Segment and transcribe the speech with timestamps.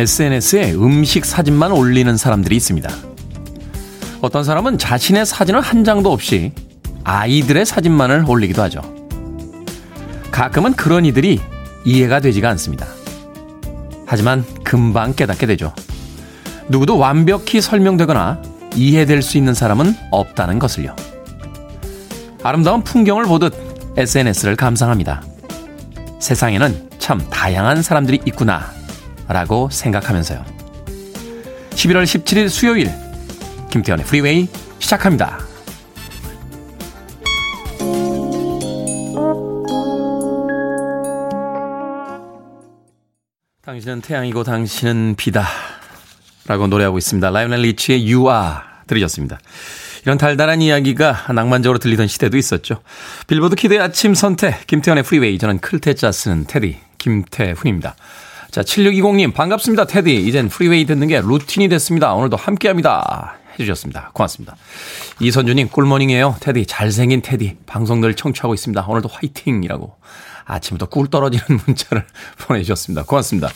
[0.00, 2.90] SNS에 음식 사진만 올리는 사람들이 있습니다.
[4.22, 6.52] 어떤 사람은 자신의 사진을 한 장도 없이
[7.04, 8.80] 아이들의 사진만을 올리기도 하죠.
[10.30, 11.38] 가끔은 그런 이들이
[11.84, 12.86] 이해가 되지가 않습니다.
[14.06, 15.74] 하지만 금방 깨닫게 되죠.
[16.70, 18.40] 누구도 완벽히 설명되거나
[18.76, 20.96] 이해될 수 있는 사람은 없다는 것을요.
[22.42, 23.54] 아름다운 풍경을 보듯
[23.98, 25.22] SNS를 감상합니다.
[26.20, 28.79] 세상에는 참 다양한 사람들이 있구나
[29.32, 30.44] 라고 생각하면서요.
[31.70, 32.90] 11월 17일 수요일
[33.70, 34.48] 김태훈의 프리웨이
[34.80, 35.38] 시작합니다.
[43.62, 45.46] 당신은 태양이고 당신은 비다
[46.46, 47.30] 라고 노래하고 있습니다.
[47.30, 48.56] 라이오넬 리치의 You Are
[48.88, 49.38] 들으셨습니다.
[50.02, 52.82] 이런 달달한 이야기가 낭만적으로 들리던 시대도 있었죠.
[53.28, 57.94] 빌보드 kid의 아침 선택 김태훈의 프리웨이 저는 클 태 자 쓰는 테디 김태훈입니다.
[58.50, 60.26] 자, 7620님, 반갑습니다, 테디.
[60.26, 62.14] 이젠 프리웨이 듣는 게 루틴이 됐습니다.
[62.14, 63.36] 오늘도 함께 합니다.
[63.54, 64.10] 해주셨습니다.
[64.12, 64.56] 고맙습니다.
[65.20, 66.34] 이선주님, 꿀모닝이에요.
[66.40, 67.58] 테디, 잘생긴 테디.
[67.66, 68.84] 방송 늘 청취하고 있습니다.
[68.88, 69.94] 오늘도 화이팅 이라고.
[70.46, 72.04] 아침부터 꿀 떨어지는 문자를
[72.40, 73.04] 보내주셨습니다.
[73.04, 73.50] 고맙습니다.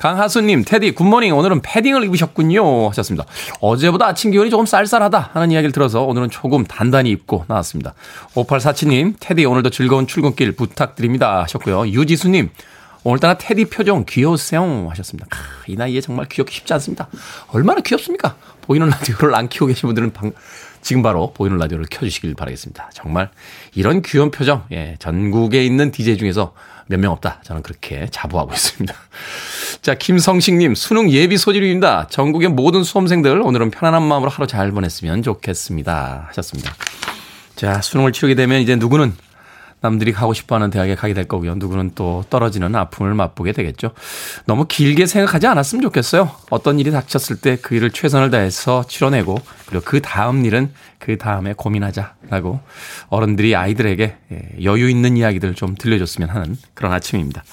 [0.00, 1.32] 강하수님, 테디, good morning.
[1.36, 2.88] 오늘은 패딩을 입으셨군요.
[2.88, 3.26] 하셨습니다.
[3.60, 7.94] 어제보다 아침 기온이 조금 쌀쌀하다 하는 이야기를 들어서 오늘은 조금 단단히 입고 나왔습니다.
[8.34, 11.42] 5847님, 테디, 오늘도 즐거운 출근길 부탁드립니다.
[11.42, 11.86] 하셨고요.
[11.86, 12.50] 유지수님,
[13.02, 15.26] 오늘따라 테디 표정 귀여우세요 하셨습니다.
[15.30, 15.36] 아,
[15.66, 17.08] 이 나이에 정말 귀엽기 쉽지 않습니다.
[17.48, 18.36] 얼마나 귀엽습니까?
[18.62, 20.32] 보이는 라디오를 안 키우고 계신 분들은 방,
[20.82, 22.90] 지금 바로 보이는 라디오를 켜주시길 바라겠습니다.
[22.94, 23.30] 정말
[23.74, 26.54] 이런 귀여운 표정, 예, 전국에 있는 DJ 중에서
[26.86, 27.40] 몇 명 없다.
[27.44, 28.92] 저는 그렇게 자부하고 있습니다.
[29.80, 32.08] 자, 김성식님, 수능 예비 소집입니다.
[32.08, 36.26] 전국의 모든 수험생들, 오늘은 편안한 마음으로 하루 잘 보냈으면 좋겠습니다.
[36.28, 36.74] 하셨습니다.
[37.54, 39.14] 자, 수능을 치르게 되면 이제 누구는
[39.80, 41.54] 남들이 가고 싶어 하는 대학에 가게 될 거고요.
[41.54, 43.92] 누구는 또 떨어지는 아픔을 맛보게 되겠죠.
[44.46, 46.30] 너무 길게 생각하지 않았으면 좋겠어요.
[46.50, 51.54] 어떤 일이 닥쳤을 때 그 일을 최선을 다해서 치러내고 그리고 그 다음 일은 그 다음에
[51.56, 52.60] 고민하자라고
[53.08, 57.44] 어른들이 아이들에게 예, 여유 있는 이야기들 좀 들려줬으면 하는 그런 아침입니다.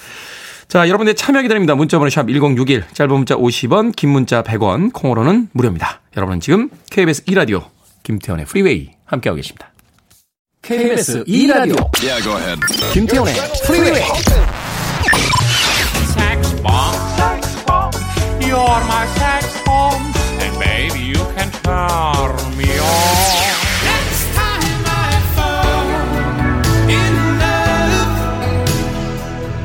[0.67, 1.75] 자, 여러분의 참여 기다립니다.
[1.75, 6.01] 문자번호 샵 1061, 짧은 문자 50원, 긴 문자 100원, 콩으로는 무료입니다.
[6.17, 7.65] 여러분은 지금 KBS 2라디오
[8.03, 9.71] 김태원의 프리웨이 함께하고 계십니다.
[10.66, 12.58] KBS 2라디오 yeah, go ahead.
[12.92, 13.34] 김태훈의
[13.66, 14.02] 프리웨이
[16.14, 17.90] Sex bomb Sex bomb
[18.40, 20.00] You're my sex bomb
[20.40, 23.54] And baby you can turn me on
[23.90, 25.90] Next time I fall
[26.88, 28.14] in love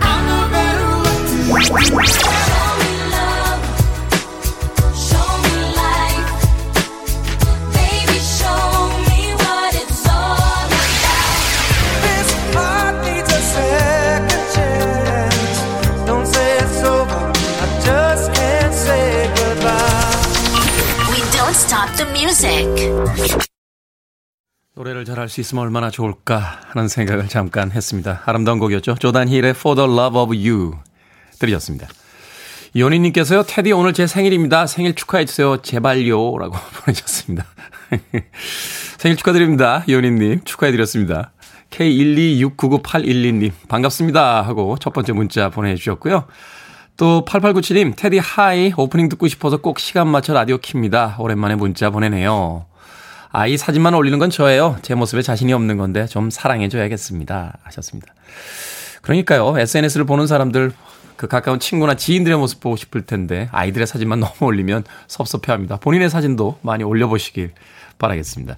[0.02, 0.90] I know better
[1.52, 2.61] what to do
[22.11, 22.67] Music.
[24.75, 28.23] 노래를 잘할 수 있으면 얼마나 좋을까 하는 생각을 잠깐 했습니다.
[28.25, 28.97] 아름다운 곡이었죠.
[28.97, 30.79] 조단 힐의 For the Love of You
[31.39, 31.89] 들으셨습니다.
[32.75, 34.67] 이원희님께서요, 테디 오늘 제 생일입니다.
[34.67, 35.59] 생일 축하해주세요.
[35.59, 36.39] 제발요.
[36.39, 37.45] 라고 보내셨습니다.
[38.99, 39.85] 생일 축하드립니다.
[39.87, 40.45] 이원희님.
[40.45, 41.33] 축하해드렸습니다.
[41.71, 43.53] K1269981님.
[43.69, 44.43] 반갑습니다.
[44.43, 46.27] 하고 첫 번째 문자 보내주셨고요.
[46.97, 51.19] 또 8897님, 테디 hi, 오프닝 듣고 싶어서 꼭 시간 맞춰 라디오 킵니다.
[51.19, 52.67] 오랜만에 문자 보내네요.
[53.31, 54.77] 아이 사진만 올리는 건 저예요.
[54.83, 57.59] 제 모습에 자신이 없는 건데 좀 사랑해줘야겠습니다.
[57.63, 58.13] 하셨습니다.
[59.01, 60.73] 그러니까요, SNS를 보는 사람들,
[61.17, 65.79] 그 가까운 친구나 지인들의 모습 보고 싶을 텐데 아이들의 사진만 너무 올리면 섭섭해합니다.
[65.79, 67.53] 본인의 사진도 많이 올려보시길
[67.99, 68.57] 바라겠습니다.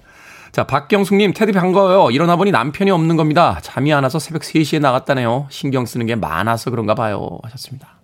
[0.51, 2.11] 자, 박경숙님, 테디 반가워요.
[2.11, 3.59] 일어나 보니 남편이 없는 겁니다.
[3.61, 5.47] 잠이 안 와서 새벽 3시에 나갔다네요.
[5.49, 7.39] 신경 쓰는 게 많아서 그런가 봐요.
[7.43, 7.94] 하셨습니다.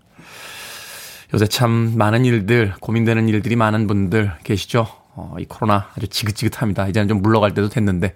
[1.33, 4.87] 요새 참 많은 일들, 고민되는 일들이 많은 분들 계시죠?
[5.15, 6.87] 어, 이 코로나 아주 지긋지긋합니다.
[6.89, 8.15] 이제는 좀 물러갈 때도 됐는데,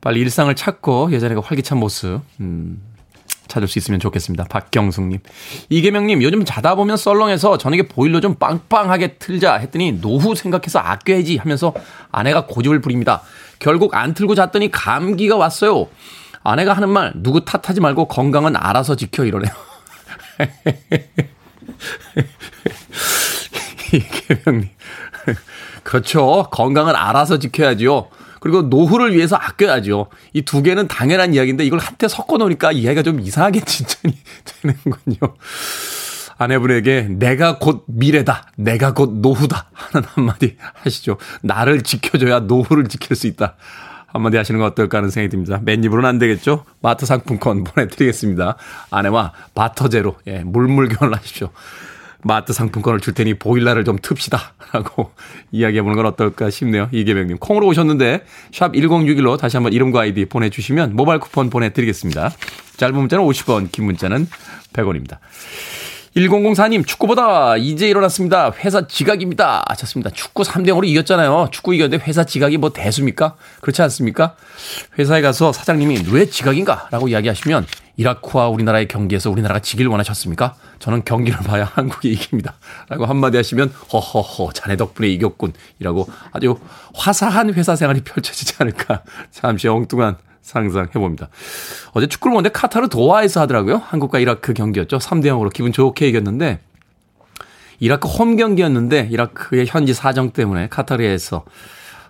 [0.00, 2.82] 빨리 일상을 찾고 예전에 그 활기찬 모습, 음,
[3.48, 4.44] 찾을 수 있으면 좋겠습니다.
[4.44, 5.20] 박경숙님.
[5.68, 11.72] 이계명님, 요즘 자다 보면 썰렁해서 저녁에 보일러 좀 빵빵하게 틀자 했더니 노후 생각해서 아껴야지 하면서
[12.10, 13.22] 아내가 고집을 부립니다.
[13.58, 15.86] 결국 안 틀고 잤더니 감기가 왔어요.
[16.42, 19.52] 아내가 하는 말, 누구 탓하지 말고 건강은 알아서 지켜 이러네요.
[23.92, 24.68] 이계명님.
[25.82, 26.48] 그렇죠.
[26.50, 28.10] 건강은 알아서 지켜야죠.
[28.40, 30.08] 그리고 노후를 위해서 아껴야죠.
[30.32, 35.34] 이 두 개는 당연한 이야기인데 이걸 한테 섞어 놓으니까 이야기가 좀 이상하게 진전이 되는군요.
[36.38, 38.48] 아내분에게 내가 곧 미래다.
[38.56, 39.70] 내가 곧 노후다.
[39.72, 41.18] 하는 한마디 하시죠.
[41.42, 43.54] 나를 지켜줘야 노후를 지킬 수 있다.
[44.12, 45.60] 한마디 하시는 거 어떨까 하는 생각이 듭니다.
[45.62, 46.64] 맨 입으로는 안 되겠죠?
[46.80, 48.56] 마트 상품권 보내드리겠습니다.
[48.90, 51.50] 아내와 바터제로, 예, 물물교환을 하십시오.
[52.24, 54.38] 마트 상품권을 줄 테니 보일러를 좀 틉시다.
[54.72, 55.12] 라고
[55.50, 56.88] 이야기해보는 건 어떨까 싶네요.
[56.92, 57.38] 이계명님.
[57.38, 62.30] 콩으로 오셨는데, 샵 1061로 다시 한번 이름과 아이디 보내주시면 모바일 쿠폰 보내드리겠습니다.
[62.76, 64.26] 짧은 문자는 50원, 긴 문자는
[64.72, 65.18] 100원입니다.
[66.16, 68.52] 1004님, 축구보다 이제 일어났습니다.
[68.58, 69.64] 회사 지각입니다.
[69.68, 70.10] 하셨습니다.
[70.10, 71.48] 축구 3대0으로 이겼잖아요.
[71.52, 73.36] 축구 이겼는데 회사 지각이 뭐 대수입니까?
[73.62, 74.36] 그렇지 않습니까?
[74.98, 76.88] 회사에 가서 사장님이 왜 지각인가?
[76.90, 77.66] 라고 이야기하시면
[77.96, 80.54] 이라크와 우리나라의 경기에서 우리나라가 지길 원하셨습니까?
[80.80, 82.54] 저는 경기를 봐야 한국이 이깁니다.
[82.90, 85.54] 라고 한마디 하시면 허허허 자네 덕분에 이겼군.
[85.78, 86.58] 이라고 아주
[86.94, 89.02] 화사한 회사 생활이 펼쳐지지 않을까.
[89.30, 91.28] 잠시 엉뚱한 상상해봅니다.
[91.92, 93.76] 어제 축구를 보는데 카타르 도하에서 하더라고요.
[93.76, 94.98] 한국과 이라크 경기였죠.
[94.98, 96.60] 3대 0으로 기분 좋게 이겼는데
[97.80, 101.44] 이라크 홈 경기였는데 이라크의 현지 사정 때문에 카타르에서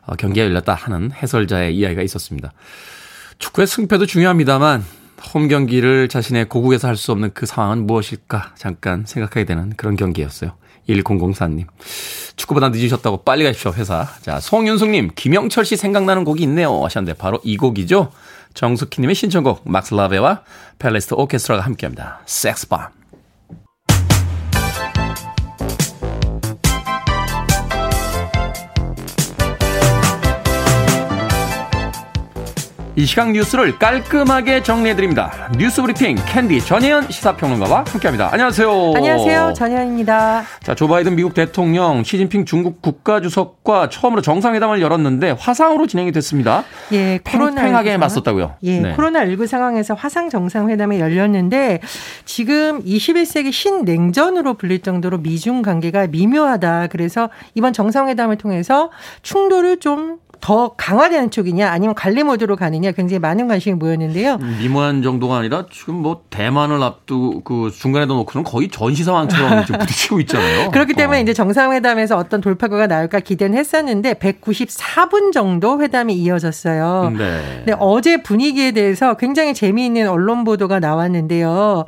[0.05, 2.53] 어, 경기가 열렸다 하는 해설자의 이야기가 있었습니다.
[3.39, 4.85] 축구의 승패도 중요합니다만
[5.35, 10.53] 홈 경기를 자신의 고국에서 할 수 없는 그 상황은 무엇일까 잠깐 생각하게 되는 그런 경기였어요.
[10.89, 11.67] 1004님.
[12.37, 14.09] 축구보다 늦으셨다고 빨리 가십시오, 회사.
[14.23, 16.85] 자, 송윤숙님, 김영철 씨 생각나는 곡이 있네요.
[16.85, 18.11] 하셨는데, 바로 이 곡이죠.
[18.55, 20.43] 정숙희님의 신청곡, 막스 라베와
[20.79, 22.21] 펠레스트 오케스트라가 함께 합니다.
[22.27, 23.02] 섹스밤.
[32.95, 35.51] 이 시각 뉴스를 깔끔하게 정리해드립니다.
[35.57, 38.29] 뉴스 브리핑 캔디 전혜연 시사평론가와 함께합니다.
[38.31, 38.93] 안녕하세요.
[38.95, 39.55] 안녕하세요.
[39.55, 40.43] 전혜연입니다.
[40.63, 46.65] 자, 조 바이든 미국 대통령, 시진핑 중국 국가주석과 처음으로 정상회담을 열었는데 화상으로 진행이 됐습니다.
[46.93, 48.57] 예, 팽팽하게 맞섰다고요.
[48.65, 48.95] 예, 네.
[48.95, 51.81] 코로나19 상황에서 화상 정상회담이 열렸는데
[52.27, 56.89] 지금 21세기 신냉전으로 불릴 정도로 미중 관계가 미묘하다.
[56.89, 58.91] 그래서 이번 정상회담을 통해서
[59.23, 64.39] 충돌을 좀 더 강화되는 쪽이냐 아니면 관리 모드로 가느냐 굉장히 많은 관심이 모였는데요.
[64.39, 70.71] 미모한 정도가 아니라 지금 뭐 대만을 앞두 그 중간에도 놓고는 거의 전시 상황처럼 부딪히고 있잖아요.
[70.75, 71.23] 그렇기 때문에 어.
[71.23, 77.13] 이제 정상회담에서 어떤 돌파구가 나올까 기대는 했었는데 194분 정도 회담이 이어졌어요.
[77.17, 77.41] 네.
[77.59, 81.85] 근데 어제 분위기에 대해서 굉장히 재미있는 언론 보도가 나왔는데요.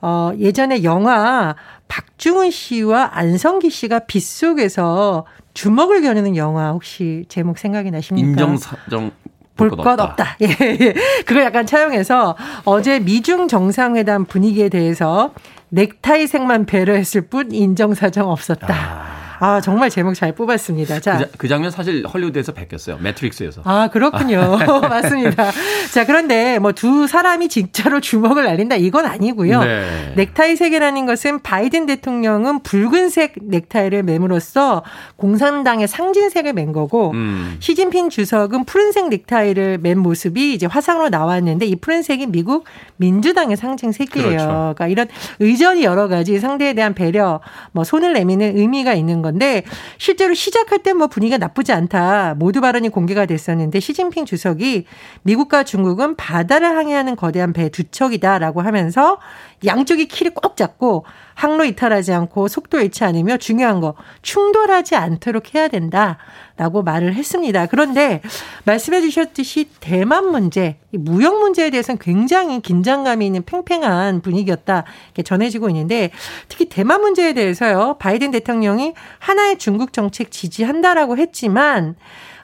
[0.00, 1.56] 어, 예전에 영화
[1.88, 5.26] 박중훈 씨와 안성기 씨가 빗속에서
[5.58, 8.28] 주먹을 겨누는 영화 혹시 제목 생각이 나십니까?
[8.28, 9.10] 인정사정
[9.56, 10.04] 볼것 없다.
[10.04, 10.36] 없다.
[10.42, 10.94] 예, 예.
[11.26, 15.32] 그걸 약간 차용해서 어제 미중 정상회담 분위기에 대해서
[15.70, 18.72] 넥타이색만 배려했을 뿐 인정사정 없었다.
[18.72, 19.17] 아.
[19.40, 21.00] 아, 정말 제목 잘 뽑았습니다.
[21.00, 21.18] 자.
[21.18, 22.98] 그, 그 장면 사실 헐리우드에서 베꼈어요.
[22.98, 23.60] 매트릭스에서.
[23.64, 24.56] 아, 그렇군요.
[24.88, 25.50] 맞습니다.
[25.92, 29.64] 자, 그런데 뭐 두 사람이 진짜로 주먹을 날린다 이건 아니고요.
[29.64, 30.12] 네.
[30.14, 34.84] 넥타이 색이라는 것은 바이든 대통령은 붉은색 넥타이를 매므로써
[35.16, 37.56] 공산당의 상징색을 맨 거고 음.
[37.58, 42.64] 시진핑 주석은 푸른색 넥타이를 맨 모습이 이제 화상으로 나왔는데 이 푸른색이 미국
[42.98, 44.28] 민주당의 상징색이에요.
[44.28, 44.46] 그렇죠.
[44.46, 45.08] 그러니까 이런
[45.40, 47.40] 의전이 여러 가지 상대에 대한 배려,
[47.72, 49.62] 뭐 손을 내미는 의미가 있는 거 건데
[49.98, 52.34] 실제로 시작할 때 뭐 분위기가 나쁘지 않다.
[52.38, 54.84] 모두 발언이 공개가 됐었는데 시진핑 주석이
[55.22, 59.18] 미국과 중국은 바다를 항해하는 거대한 배 두 척이다라고 하면서
[59.64, 65.68] 양쪽이 키를 꼭 잡고 항로 이탈하지 않고 속도 잃지 않으며 중요한 거 충돌하지 않도록 해야
[65.68, 67.66] 된다라고 말을 했습니다.
[67.66, 68.22] 그런데
[68.64, 76.10] 말씀해 주셨듯이 대만 문제, 무역 문제에 대해서는 굉장히 긴장감이 있는 팽팽한 분위기였다 이렇게 전해지고 있는데
[76.48, 81.96] 특히 대만 문제에 대해서요 바이든 대통령이 하나의 중국 정책 지지한다라고 했지만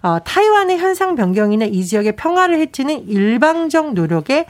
[0.04, 4.44] 어, 타이완의 현상 변경이나 이 지역의 평화를 해치는 일방적 노력에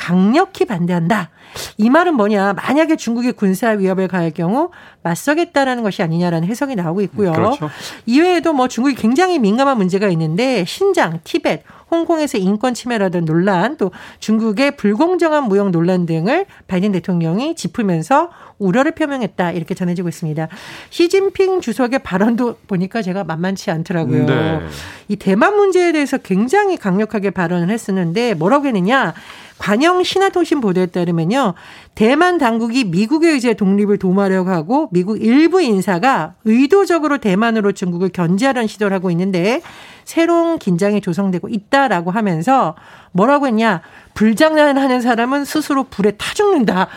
[0.00, 1.28] 강력히 반대한다.
[1.76, 2.54] 이 말은 뭐냐?
[2.54, 4.70] 만약에 중국이 군사 위협을 가할 경우
[5.02, 7.32] 맞서겠다라는 것이 아니냐라는 해석이 나오고 있고요.
[7.32, 7.68] 그렇죠.
[8.06, 13.90] 이외에도 뭐 중국이 굉장히 민감한 문제가 있는데 신장, 티벳, 홍콩에서 인권 침해라든 논란, 또
[14.20, 18.30] 중국의 불공정한 무역 논란 등을 바이든 대통령이 짚으면서
[18.60, 20.46] 우려를 표명했다 이렇게 전해지고 있습니다.
[20.90, 24.26] 시진핑 주석의 발언도 보니까 제가 만만치 않더라고요.
[24.26, 24.60] 네.
[25.08, 29.14] 이 대만 문제에 대해서 굉장히 강력하게 발언을 했었는데 뭐라고 했느냐?
[29.58, 31.52] 관영 신화통신 보도에 따르면요.
[31.94, 38.94] 대만 당국이 미국의 의제 독립을 도모하려고 하고 미국 일부 인사가 의도적으로 대만으로 중국을 견제하려는 시도를
[38.94, 39.60] 하고 있는데
[40.04, 42.74] 새로운 긴장이 조성되고 있다라고 하면서
[43.12, 43.82] 뭐라고 했냐.
[44.14, 46.88] 불장난하는 사람은 스스로 불에 타 죽는다.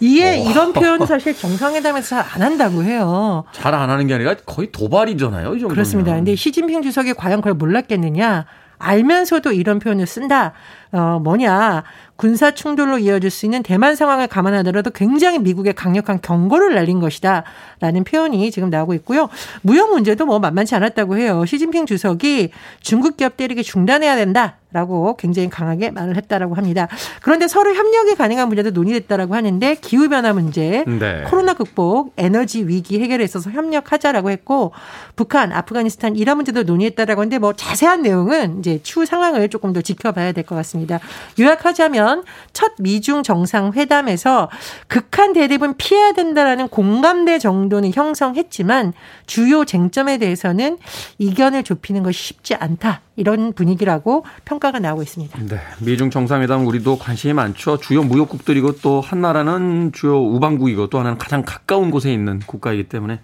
[0.00, 0.50] 이게 오.
[0.50, 3.44] 이런 표현은 사실 정상회담에서 잘 안 한다고 해요.
[3.52, 5.48] 잘 안 하는 게 아니라 거의 도발이잖아요.
[5.54, 5.68] 이 정도면.
[5.68, 6.14] 그렇습니다.
[6.14, 8.46] 근데 시진핑 주석이 과연 그걸 몰랐겠느냐.
[8.78, 10.52] 알면서도 이런 표현을 쓴다.
[10.92, 11.84] 어, 뭐냐.
[12.16, 17.44] 군사 충돌로 이어질 수 있는 대만 상황을 감안하더라도 굉장히 미국의 강력한 경고를 날린 것이다.
[17.80, 19.28] 라는 표현이 지금 나오고 있고요.
[19.62, 21.44] 무역 문제도 뭐 만만치 않았다고 해요.
[21.46, 24.56] 시진핑 주석이 중국 기업 때리기 중단해야 된다.
[24.74, 26.88] 라고 굉장히 강하게 말을 했다라고 합니다.
[27.22, 31.22] 그런데 서로 협력이 가능한 문제도 논의됐다라고 하는데 기후변화 문제, 네.
[31.28, 34.72] 코로나 극복, 에너지 위기 해결에 있어서 협력하자라고 했고
[35.16, 40.32] 북한, 아프가니스탄 이런 문제도 논의했다라고 하는데 뭐 자세한 내용은 이제 추후 상황을 조금 더 지켜봐야
[40.32, 41.00] 될 것 같습니다.
[41.38, 44.50] 요약하자면 첫 미중 정상회담에서
[44.88, 48.92] 극한 대립은 피해야 된다라는 공감대 정도는 형성했지만
[49.26, 50.78] 주요 쟁점에 대해서는
[51.18, 53.00] 이견을 좁히는 것이 쉽지 않다.
[53.16, 55.38] 이런 분위기라고 평가가 나오고 있습니다.
[55.48, 55.60] 네.
[55.80, 57.76] 미중 정상회담 우리도 관심이 많죠.
[57.78, 63.20] 주요 무역국들이고 또 한 나라는 주요 우방국이고 또 하나는 가장 가까운 곳에 있는 국가이기 때문에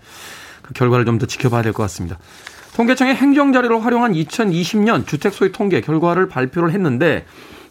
[0.63, 2.19] 그 결과를 좀 더 지켜봐야 될 것 같습니다.
[2.77, 7.25] 통계청의 행정자료를 활용한 2020년 주택 소유 통계 결과를 발표를 했는데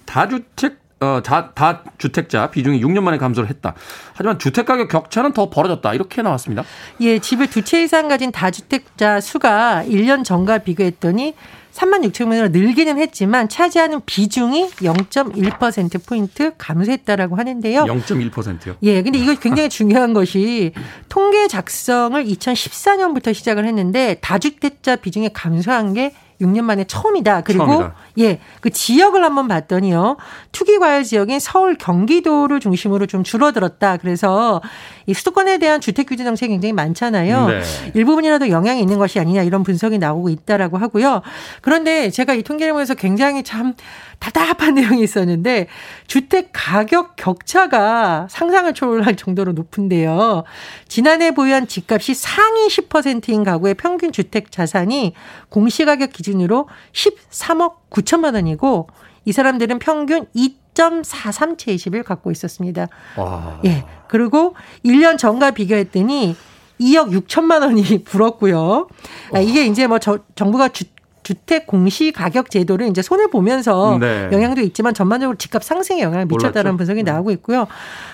[0.05, 3.73] 다주택 어, 다, 다 주택자 비중이 6년 만에 감소를 했다.
[4.13, 5.93] 하지만 주택 가격 격차는 더 벌어졌다.
[5.93, 6.63] 이렇게 나왔습니다.
[6.99, 11.35] 예, 집을 두 채 이상 가진 다주택자 수가 1년 전과 비교했더니
[11.79, 17.85] 3만 6천 명으로 늘기는 했지만 차지하는 비중이 0.1% 포인트 감소했다라고 하는데요.
[17.85, 18.75] 0.1%요?
[18.83, 20.73] 예, 근데 이거 굉장히 중요한 것이
[21.07, 27.41] 통계 작성을 2014년부터 시작을 했는데 다주택자 비중이 감소한 게 6년 만에 처음이다.
[27.41, 27.95] 그리고 처음이다.
[28.19, 30.17] 예, 그 지역을 한번 봤더니요.
[30.51, 33.97] 투기 과열 지역인 서울, 경기도를 중심으로 좀 줄어들었다.
[33.97, 34.61] 그래서
[35.05, 37.47] 이 수도권에 대한 주택 규제 정책이 굉장히 많잖아요.
[37.47, 37.61] 네.
[37.93, 41.21] 일부분이라도 영향이 있는 것이 아니냐 이런 분석이 나오고 있다라고 하고요.
[41.61, 43.73] 그런데 제가 이 통계를 보면서 굉장히 참
[44.19, 45.67] 답답한 내용이 있었는데
[46.07, 50.43] 주택 가격 격차가 상상을 초월할 정도로 높은데요.
[50.87, 55.13] 지난해 보유한 집값이 상위 10%인 가구의 평균 주택 자산이
[55.49, 58.87] 공시가격 기준 으로 13억 9천만 원이고
[59.25, 62.87] 이 사람들은 평균 2.43 채 20을 갖고 있었습니다.
[63.17, 63.59] 와.
[63.65, 63.83] 예.
[64.07, 64.55] 그리고
[64.85, 66.35] 1년 전과 비교했더니
[66.79, 68.87] 2억 6천만 원이 불었고요.
[69.33, 70.85] 아, 이게 이제 뭐 저, 정부가 주,
[71.23, 74.29] 주택 공시 가격 제도를 이제 손해 보면서 네.
[74.31, 77.11] 영향도 있지만 전반적으로 집값 상승에 영향을 미쳤다는 분석이 네.
[77.11, 77.67] 나오고 있고요.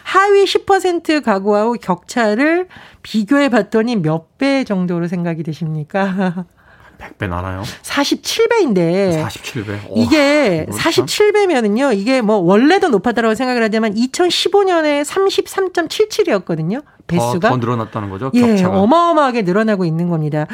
[0.03, 2.67] 하위 10% 가구하고 격차를
[3.03, 6.45] 비교해 봤더니 몇 배 정도로 생각이 되십니까?
[6.97, 7.63] 100배 나나요?
[7.83, 9.25] 47배인데.
[9.25, 9.79] 47배.
[9.89, 11.97] 오, 이게 47배면은요.
[11.97, 16.83] 이게 뭐 원래도 높았다고 생각을 하지만 2015년에 33.77이었거든요.
[17.07, 18.31] 배수가 더, 더 늘어났다는 거죠.
[18.33, 18.79] 예, 격차가.
[18.79, 20.47] 어마어마하게 늘어나고 있는 겁니다.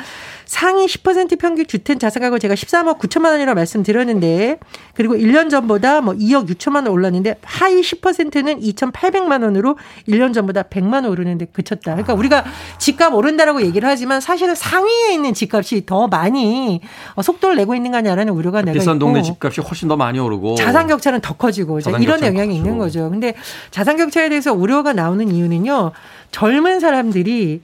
[0.52, 4.60] 상위 10% 평균 주택 자산가격 제가 13억 9천만 원이라고 말씀드렸는데
[4.94, 9.78] 그리고 1년 전보다 뭐 2억 6천만 원 올랐는데 하위 10%는 2,800만 원으로
[10.10, 11.92] 1년 전보다 100만 원 오르는데 그쳤다.
[11.94, 12.44] 그러니까 우리가
[12.80, 16.82] 집값 오른다라고 얘기를 하지만 사실은 상위에 있는 집값이 더 많이
[17.22, 20.86] 속도를 내고 있는 거 아니냐라는 우려가 내가 비싼 동네 집값이 훨씬 더 많이 오르고 자산
[20.88, 23.10] 격차는 더 커지고 이런 영향이 있는 거죠.
[23.10, 23.36] 근데
[23.70, 25.94] 자산 격차에 대해서 우려가 나오는 이유는요.
[26.32, 27.62] 젊은 사람들이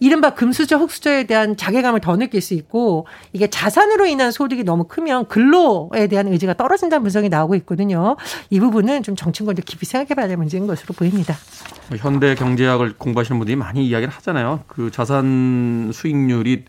[0.00, 5.26] 이른바 금수저, 흑수저에 대한 자괴감을 더 느낄 수 있고 이게 자산으로 인한 소득이 너무 크면
[5.26, 8.16] 근로에 대한 의지가 떨어진다는 분석이 나오고 있거든요.
[8.50, 11.34] 이 부분은 좀 정치권도 깊이 생각해 봐야 될 문제인 것으로 보입니다.
[11.96, 14.60] 현대 경제학을 공부하시는 분들이 많이 이야기를 하잖아요.
[14.66, 16.64] 그 자산 수익률이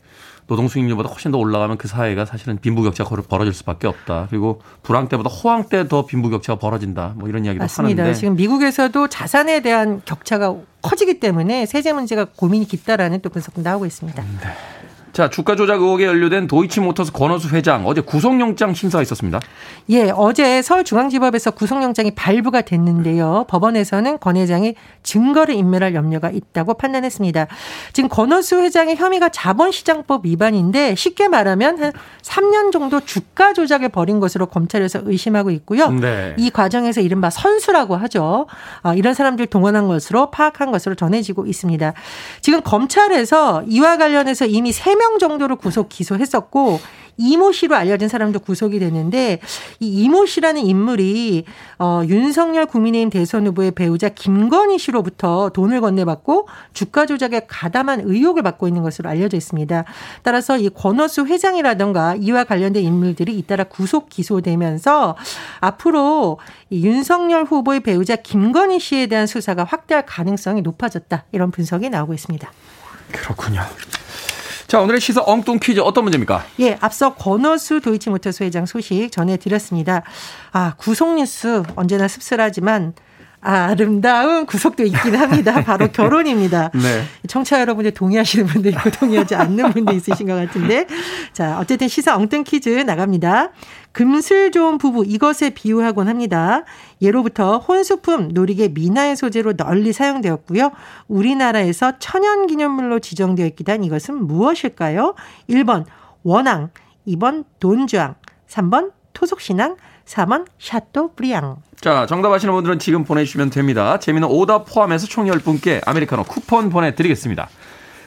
[0.50, 4.25] 노동 수익률보다 훨씬 더 올라가면 그 사회가 사실은 빈부격차가 벌어질 수밖에 없다.
[4.29, 7.13] 그리고 불황 때보다 호황 때 더 빈부격차가 벌어진다.
[7.15, 8.01] 뭐 이런 이야기도 맞습니다.
[8.03, 13.86] 하는데 지금 미국에서도 자산에 대한 격차가 커지기 때문에 세제 문제가 고민이 깊다라는 또 분석도 나오고
[13.86, 14.22] 있습니다.
[14.22, 14.29] 네.
[15.13, 19.39] 자, 주가 조작 의혹에 연루된 도이치모터스 권호수 회장 어제 구속영장 심사가 있었습니다.
[19.89, 23.46] 예, 어제 서울중앙지법에서 구속영장이 발부가 됐는데요.
[23.48, 27.48] 법원에서는 권 회장이 증거를 인멸할 염려가 있다고 판단했습니다.
[27.94, 34.46] 지금 권호수 회장의 혐의가 자본시장법 위반인데 쉽게 말하면 한 3년 정도 주가 조작을 벌인 것으로
[34.46, 35.89] 검찰에서 의심하고 있고요.
[35.89, 36.36] 네.
[36.38, 38.48] 이 과정에서 이른바 선수라고 하죠.
[38.84, 41.94] 어, 이런 사람들 동원한 것으로 파악한 것으로 전해지고 있습니다.
[42.42, 46.79] 지금 검찰에서 이와 관련해서 이미 3명 명 정도를 구속 기소했었고
[47.18, 49.39] 이모 씨로 알려진 사람도 구속이 됐는데
[49.79, 51.46] 이 이모 씨라는 인물이
[51.79, 58.68] 어 윤석열 국민의힘 대선 후보의 배우자 김건희 씨로부터 돈을 건네받고 주가 조작에 가담한 의혹을 받고
[58.68, 59.84] 있는 것으로 알려져 있습니다.
[60.24, 65.18] 따라서 이 권오수 회장이라던가 이와 관련된 인물들이 잇따라 구속 기소되면서
[65.60, 66.39] 앞으로
[66.70, 71.25] 이 윤석열 후보의 배우자 김건희 씨에 대한 수사가 확대할 가능성이 높아졌다.
[71.34, 72.50] 이런 분석이 나오고 있습니다.
[73.12, 73.62] 그렇군요.
[74.70, 76.46] 자, 오늘의 시사 엉뚱 퀴즈 어떤 문제입니까?
[76.60, 80.04] 예, 앞서 권오수 도이치모터스 회장 소식 전해드렸습니다.
[80.52, 82.94] 아, 구속뉴스 언제나 씁쓸하지만
[83.41, 85.62] 아름다운 구속도 있긴 합니다.
[85.63, 86.72] 바로 결혼입니다.
[86.74, 87.03] 네.
[87.27, 90.88] 청취자 여러분들 동의하시는 분도 있고 동의하지 않는 분도 있으신 것 같은데.
[91.34, 93.51] 자, 어쨌든 시사 엉뚱 퀴즈 나갑니다.
[93.91, 96.63] 금슬 좋은 부부 이것에 비유하곤 합니다.
[97.01, 100.72] 예로부터 혼수품, 놀이개 미나의 소재로 널리 사용되었고요.
[101.08, 105.15] 우리나라에서 천연기념물로 지정되어 있기도 한 이것은 무엇일까요?
[105.50, 105.86] 1번
[106.24, 106.69] 원앙,
[107.08, 108.15] 2번 돈주앙,
[108.48, 109.77] 3번 토속신앙,
[110.10, 111.58] 4번 샤또 브리앙.
[111.80, 114.00] 자, 정답 아시는 분들은 지금 보내주시면 됩니다.
[114.00, 117.48] 재미는 오답 포함해서 총 10분께 아메리카노 쿠폰 보내드리겠습니다.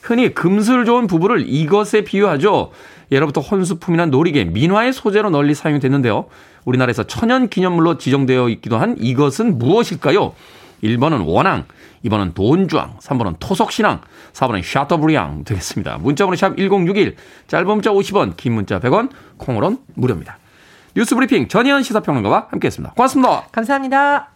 [0.02, 2.72] 흔히 금술 좋은 부부를 이것에 비유하죠.
[3.12, 6.26] 예로부터 혼수품이나 놀이개, 민화의 소재로 널리 사용됐는데요.
[6.64, 10.34] 우리나라에서 천연 기념물로 지정되어 있기도 한 이것은 무엇일까요?
[10.82, 11.66] 1번은 원앙,
[12.04, 14.00] 2번은 돈주앙, 3번은 토속신앙,
[14.32, 15.98] 4번은 샤터브리앙 되겠습니다.
[15.98, 17.14] 문자번호 샵 1061,
[17.46, 20.38] 짧은 문자 50원, 긴 문자 100원, 콩으로는 무료입니다.
[20.94, 22.94] 뉴스 브리핑 전희연 시사평론가와 함께했습니다.
[22.94, 23.46] 고맙습니다.
[23.50, 24.28] 감사합니다.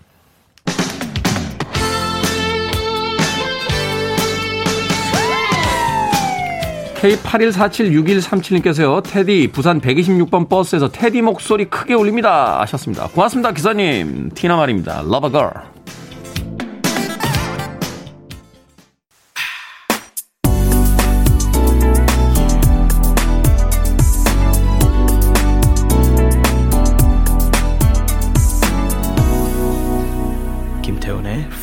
[6.96, 12.60] K81476137님께서요, 테디, 부산 126번 버스에서 테디 목소리 크게 울립니다.
[12.62, 13.06] 하셨습니다.
[13.08, 14.30] 고맙습니다, 기사님.
[14.34, 15.02] 티나 마리입니다.
[15.06, 15.75] Lover Girl.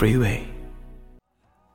[0.03, 0.41] 프리웨이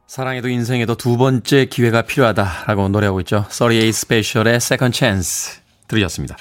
[0.07, 3.47] 사랑에도 인생에도 두 번째 기회가 필요하다라고 노래하고 있죠.
[3.49, 6.37] 38 스페셜의 Second Chance 들으셨습니다.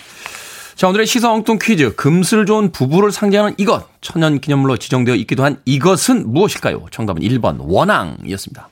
[0.76, 1.96] 자, 오늘의 시사 엉뚱 퀴즈.
[1.96, 3.88] 금슬 좋은 부부를 상징하는 이것.
[4.02, 6.88] 천연 기념물로 지정되어 있기도 한 이것은 무엇일까요?
[6.92, 8.68] 정답은 1번 원앙이었습니다.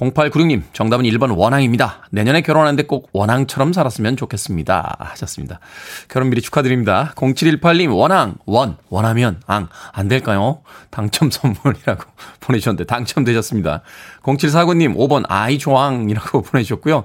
[0.00, 2.06] 0896님, 정답은 1번 원앙입니다.
[2.10, 4.96] 내년에 결혼하는데 꼭 원앙처럼 살았으면 좋겠습니다.
[4.98, 5.60] 하셨습니다.
[6.08, 7.12] 결혼 미리 축하드립니다.
[7.16, 10.62] 0718님, 원앙, 원, 원하면 앙, 안 될까요?
[10.90, 12.04] 당첨 선물이라고
[12.40, 13.82] 보내주셨는데 당첨되셨습니다.
[14.22, 17.04] 0749님, 5번 아이조앙이라고 보내주셨고요.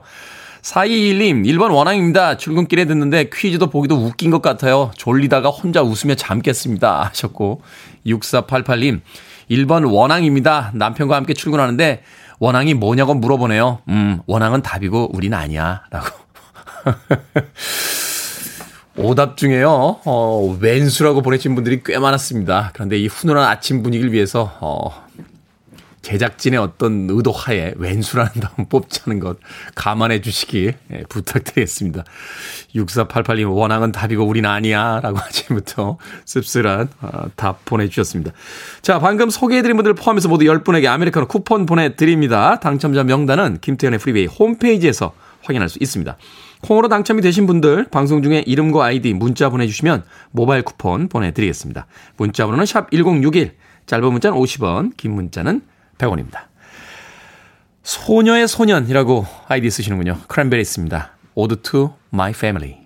[0.61, 2.37] 4221님, 1번 원앙입니다.
[2.37, 4.89] 출근길에 듣는데 퀴즈도 보기도 웃긴 것 같아요.
[4.95, 7.03] 졸리다가 혼자 웃으며 잠겠습니다.
[7.09, 7.61] 하셨고,
[8.07, 9.01] 6488님,
[9.51, 10.71] 1번 원앙입니다.
[10.73, 12.01] 남편과 함께 출근하는데
[12.39, 13.79] 원앙이 뭐냐고 물어보네요.
[13.89, 15.83] 음, 원앙은 답이고 우린 아니야.
[15.89, 16.07] 라고.
[18.97, 22.71] 오답 중에요, 어, 웬수라고 보내신 분들이 꽤 많았습니다.
[22.73, 25.04] 그런데 이 훈훈한 아침 분위기를 위해서, 어,
[26.05, 29.39] 제작진의 어떤 의도 하에 웬수라는 다음 뽑자는 것
[29.73, 32.03] 감안해 주시기 예, 부탁드리겠습니다.
[32.75, 38.33] 6488님 원앙은 답이고 우린 아니야 라고 아침부터 씁쓸한 어, 답 보내주셨습니다.
[38.83, 42.59] 자 방금 소개해드린 분들 포함해서 모두 10분에게 아메리카노 쿠폰 보내드립니다.
[42.59, 46.17] 당첨자 명단은 김태훈의 프리웨이 홈페이지에서 확인할 수 있습니다.
[46.61, 51.87] 콩으로 당첨이 되신 분들 방송 중에 이름과 아이디 문자 보내주시면 모바일 쿠폰 보내드리겠습니다.
[52.17, 53.55] 문자 번호는 샵 1061
[53.87, 55.61] 짧은 문자는 50원 긴 문자는
[55.97, 56.47] 100원입니다.
[57.83, 60.19] 소녀의 소년이라고 아이디 쓰시는군요.
[60.27, 61.11] 크랜베리스입니다.
[61.35, 62.85] Ode to My Family.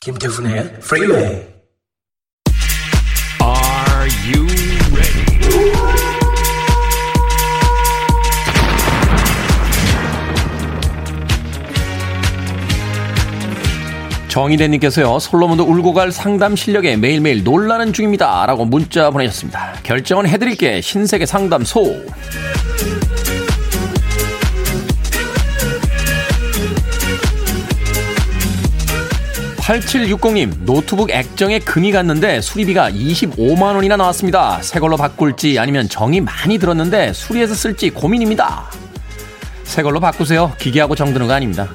[0.00, 1.24] 김태훈의 Freeway.
[1.24, 1.59] Are
[14.30, 18.46] 정희대님께서요, 솔로몬도 울고 갈 상담 실력에 매일매일 놀라는 중입니다.
[18.46, 19.74] 라고 문자 보내셨습니다.
[19.82, 20.80] 결정은 해드릴게.
[20.80, 22.06] 신세계 상담소.
[29.58, 34.60] 8760님, 노트북 액정에 금이 갔는데 수리비가 25만 원이나 나왔습니다.
[34.62, 38.64] 새 걸로 바꿀지 아니면 정이 많이 들었는데 수리해서 쓸지 고민입니다.
[39.62, 40.52] 새 걸로 바꾸세요.
[40.58, 41.68] 기계하고 정드는 거 아닙니다.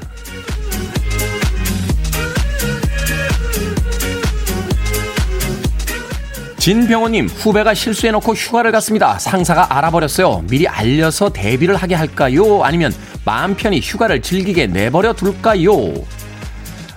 [6.65, 9.19] 진병호님, 후배가 실수해놓고 휴가를 갔습니다.
[9.19, 10.45] 상사가 알아버렸어요.
[10.49, 12.63] 미리 알려서 대비를 하게 할까요?
[12.63, 12.91] 아니면
[13.23, 15.93] 마음 편히 휴가를 즐기게 내버려 둘까요?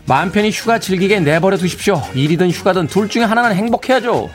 [0.07, 2.01] 마음 편히 휴가 즐기게 내버려 두십시오.
[2.15, 4.31] 일이든 휴가든 둘 중에 하나는 행복해야죠.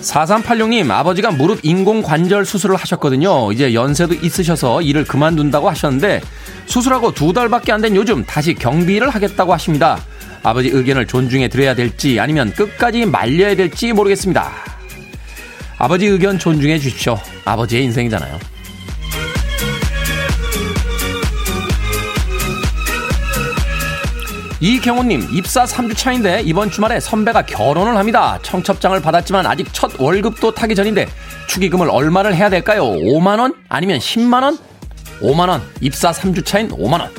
[0.00, 3.52] 4386님, 아버지가 무릎 인공관절 수술을 하셨거든요.
[3.52, 6.22] 이제 연세도 있으셔서 일을 그만둔다고 하셨는데,
[6.66, 9.98] 수술하고 두 달밖에 안 된 요즘 다시 경비를 하겠다고 하십니다.
[10.42, 14.50] 아버지 의견을 존중해 드려야 될지 아니면 끝까지 말려야 될지 모르겠습니다.
[15.78, 17.18] 아버지 의견 존중해 주십시오.
[17.44, 18.38] 아버지의 인생이잖아요.
[24.60, 28.38] 이경호님, 입사 3주 차인데 이번 주말에 선배가 결혼을 합니다.
[28.42, 31.06] 청첩장을 받았지만 아직 첫 월급도 타기 전인데
[31.48, 32.84] 축의금을 얼마를 해야 될까요?
[32.84, 33.54] 5만원?
[33.68, 34.58] 아니면 10만원?
[35.20, 35.60] 5만원.
[35.80, 37.10] 입사 3주 차인 5만원.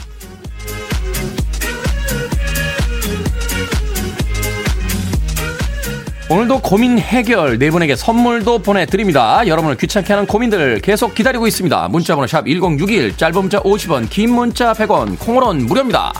[6.27, 9.45] 오늘도 고민 해결 네 분에게 선물도 보내드립니다.
[9.45, 11.87] 여러분을 귀찮게 하는 고민들 계속 기다리고 있습니다.
[11.89, 16.13] 문자번호 샵 1061, 짧은 문자 50원, 긴 문자 100원, 콩으로는 무료입니다.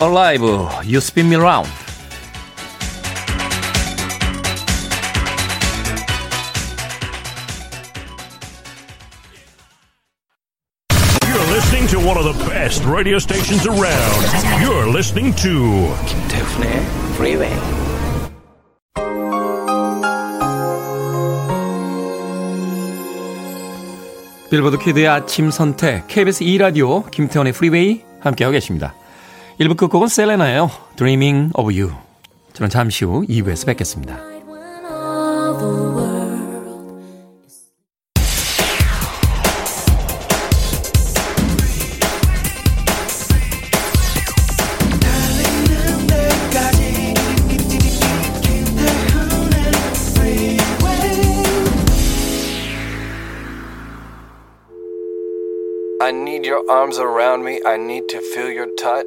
[0.00, 0.46] Alive,
[0.84, 1.81] You Spin Me Round.
[11.72, 14.62] To one of the best radio stations around.
[14.62, 16.70] You're listening to 김태훈의
[17.14, 17.50] Freeway.
[24.50, 28.94] 빌보드 키드의 아침 선택 KBS 2 라디오 김태원의 프리웨이 함께하고 계십니다.
[29.58, 30.70] 1부 끝곡은 셀레나예요.
[30.96, 31.92] Dreaming of You.
[32.52, 34.31] 저는 잠시 후 2부에서 뵙겠습니다.
[56.68, 57.60] Arms around me.
[57.66, 59.06] I need to feel your touch.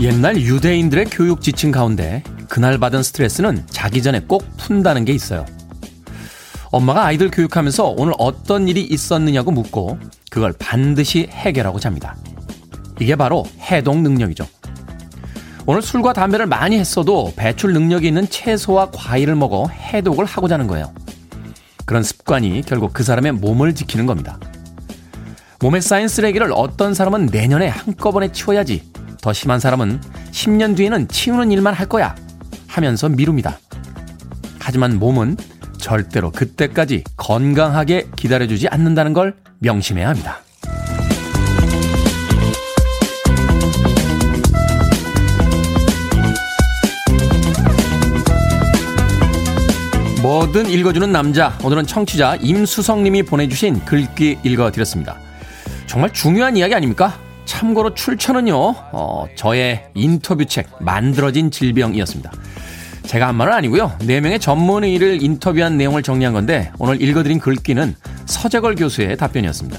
[0.00, 5.46] 옛날 유대인들의 교육 지침 가운데 그날 받은 스트레스는 자기 전에 꼭 푼다는 게 있어요.
[6.72, 9.98] 엄마가 아이들 교육하면서 오늘 어떤 일이 있었느냐고 묻고
[10.30, 12.16] 그걸 반드시 해결하고 잡니다.
[13.00, 14.46] 이게 바로 해동 능력이죠.
[15.64, 20.92] 오늘 술과 담배를 많이 했어도 배출 능력이 있는 채소와 과일을 먹어 해독을 하고 자는 거예요.
[21.86, 24.38] 그런 습관이 결국 그 사람의 몸을 지키는 겁니다.
[25.60, 28.90] 몸에 쌓인 쓰레기를 어떤 사람은 내년에 한꺼번에 치워야지.
[29.20, 30.00] 더 심한 사람은
[30.32, 32.16] 10년 뒤에는 치우는 일만 할 거야.
[32.66, 33.58] 하면서 미룹니다.
[34.58, 35.36] 하지만 몸은
[35.78, 40.38] 절대로 그때까지 건강하게 기다려주지 않는다는 걸 명심해야 합니다.
[50.22, 51.58] 뭐든 읽어주는 남자.
[51.64, 55.16] 오늘은 청취자 임수성님이 보내주신 글귀 읽어드렸습니다.
[55.88, 57.18] 정말 중요한 이야기 아닙니까?
[57.44, 62.30] 참고로 출처는요, 어, 저의 인터뷰 책, 만들어진 질병이었습니다.
[63.04, 63.98] 제가 한 말은 아니고요.
[63.98, 69.76] 4명의 전문의를 인터뷰한 내용을 정리한 건데, 오늘 읽어드린 글귀는 서재걸 교수의 답변이었습니다.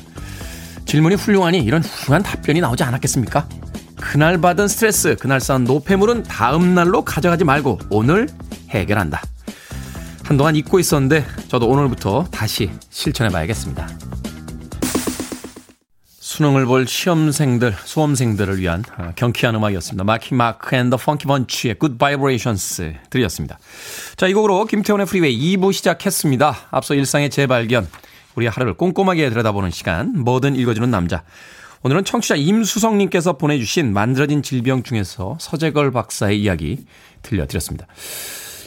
[0.86, 3.48] 질문이 훌륭하니 이런 훌륭한 답변이 나오지 않았겠습니까?
[3.96, 8.28] 그날 받은 스트레스, 그날 쌓은 노폐물은 다음 날로 가져가지 말고 오늘
[8.72, 9.22] 해결한다.
[10.24, 13.88] 한동안 잊고 있었는데 저도 오늘부터 다시 실천해 봐야겠습니다.
[16.08, 20.04] 수능을 볼 시험생들, 수험생들을 위한 어, 경쾌한 음악이었습니다.
[20.04, 23.60] 마키 마크 앤 더 펑키 번치의 Good Vibrations 들으셨습니다.
[24.16, 26.56] 자, 이 곡으로 김태훈의 프리웨이 2부 시작했습니다.
[26.72, 27.88] 앞서 일상의 재발견,
[28.34, 31.24] 우리 하루를 꼼꼼하게 들여다보는 시간, 뭐든 읽어주는 남자.
[31.84, 36.86] 오늘은 청취자 임수성님께서 보내주신 만들어진 질병 중에서 서재걸 박사의 이야기
[37.22, 37.86] 들려드렸습니다.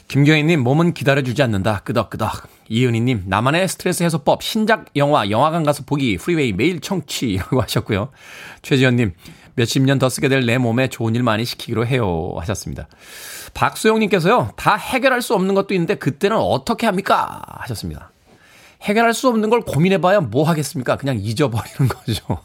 [0.08, 1.80] 김경희님, 몸은 기다려주지 않는다.
[1.80, 2.48] 끄덕끄덕.
[2.68, 8.10] 이은희님, 나만의 스트레스 해소법, 신작 영화, 영화관 가서 보기, 프리웨이 매일 청취라고 하셨고요.
[8.62, 9.12] 최지현님,
[9.56, 12.34] 몇십 년 더 쓰게 될 내 몸에 좋은 일 많이 시키기로 해요.
[12.38, 12.86] 하셨습니다.
[13.54, 17.42] 박수영님께서요, 다 해결할 수 없는 것도 있는데 그때는 어떻게 합니까?
[17.60, 18.12] 하셨습니다.
[18.82, 20.96] 해결할 수 없는 걸 고민해봐야 뭐 하겠습니까?
[20.96, 22.38] 그냥 잊어버리는 거죠.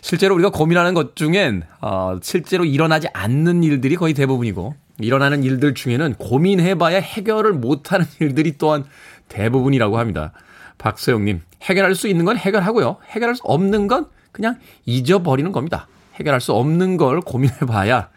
[0.00, 6.14] 실제로 우리가 고민하는 것 중엔, 어, 실제로 일어나지 않는 일들이 거의 대부분이고, 일어나는 일들 중에는
[6.14, 8.84] 고민해봐야 해결을 못하는 일들이 또한
[9.28, 10.32] 대부분이라고 합니다.
[10.78, 12.96] 박소영님, 해결할 수 있는 건 해결하고요.
[13.10, 15.86] 해결할 수 없는 건 그냥 잊어버리는 겁니다.
[16.14, 18.08] 해결할 수 없는 걸 고민해봐야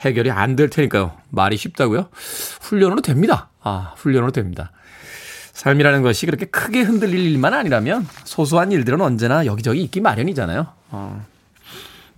[0.00, 1.12] 해결이 안 될 테니까요.
[1.30, 2.08] 말이 쉽다고요?
[2.60, 3.48] 훈련으로 됩니다.
[3.62, 4.70] 아, 훈련으로 됩니다.
[5.52, 10.66] 삶이라는 것이 그렇게 크게 흔들릴 일만 아니라면 소소한 일들은 언제나 여기저기 있기 마련이잖아요.
[10.90, 11.26] 어.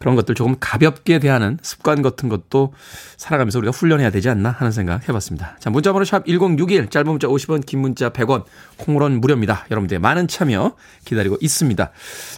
[0.01, 2.73] 그런 것들 조금 가볍게 대하는 습관 같은 것도
[3.19, 5.57] 살아가면서 우리가 훈련해야 되지 않나 하는 생각 해봤습니다.
[5.61, 8.45] 자, 문자번호 샵 1061, 짧은 문자 50원, 긴 문자 100원,
[8.79, 9.67] 콩으로는 무료입니다.
[9.71, 11.91] 여러분들의 많은 참여 기다리고 있습니다.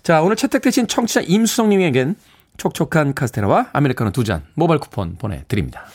[0.03, 2.17] 자, 오늘 채택되신 청취자 임수성님에겐
[2.59, 5.87] 촉촉한 카스테라와 아메리카노 두 잔 모바일 쿠폰 보내드립니다.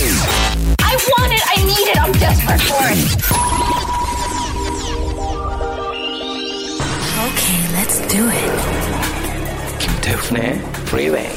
[0.00, 2.98] I want it, I need it, I'm desperate for it.
[7.28, 8.91] Okay, let's do it.
[10.02, 11.28] 김태훈의 프리웨이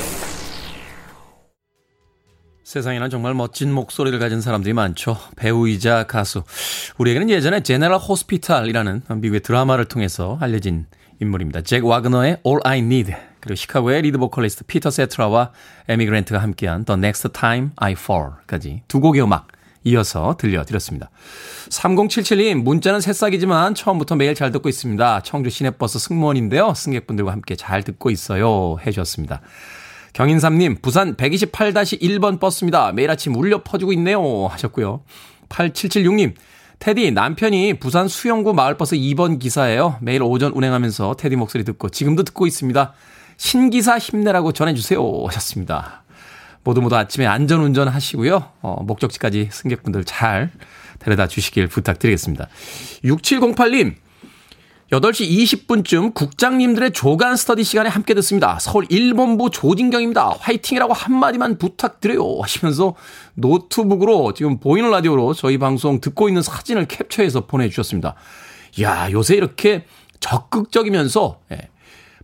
[2.63, 5.17] 세상에는 정말 멋진 목소리를 가진 사람들이 많죠.
[5.36, 6.43] 배우이자 가수.
[6.97, 10.88] 우리에게는 예전에 General Hospital이라는 미국의 드라마를 통해서 알려진
[11.21, 11.62] 인물입니다.
[11.62, 15.51] 잭 와그너의 All I Need 그리고 시카고의 리드 보컬리스트 피터 세트라와
[15.88, 19.47] 에미 그랜트가 함께한 The Next Time I Fall까지 두 곡의 음악
[19.85, 21.09] 이어서 들려드렸습니다.
[21.69, 25.21] 3077님, 문자는 새싹이지만 처음부터 매일 잘 듣고 있습니다.
[25.21, 26.73] 청주 시내버스 승무원인데요.
[26.75, 28.77] 승객분들과 함께 잘 듣고 있어요.
[28.85, 29.41] 해주셨습니다.
[30.13, 32.91] 경인삼님, 부산 128-1번 버스입니다.
[32.93, 34.47] 매일 아침 울려 퍼주고 있네요.
[34.47, 35.01] 하셨고요.
[35.49, 36.33] 8776님,
[36.79, 39.97] 테디, 남편이 부산 수영구 마을버스 2번 기사예요.
[40.01, 42.93] 매일 오전 운행하면서 테디 목소리 듣고 지금도 듣고 있습니다.
[43.37, 45.01] 신기사 힘내라고 전해주세요.
[45.27, 46.04] 하셨습니다.
[46.65, 48.51] 모두 모두 아침에 안전 운전하시고요.
[48.62, 50.51] 어, 목적지까지 승객분들 잘
[50.99, 52.47] 데려다 주시길 부탁드리겠습니다.
[53.04, 53.93] 6708님,
[54.91, 58.58] 8시 20분쯤 국장님들의 조간 스터디 시간에 함께 듣습니다.
[58.60, 60.38] 서울 1본부 조진경입니다.
[60.39, 62.39] 화이팅이라고 한마디만 부탁드려요.
[62.41, 62.95] 하시면서
[63.36, 68.15] 노트북으로 지금 보이는 라디오로 저희 방송 듣고 있는 사진을 캡처해서 보내주셨습니다.
[68.82, 69.86] 야 요새 이렇게
[70.19, 71.69] 적극적이면서 예,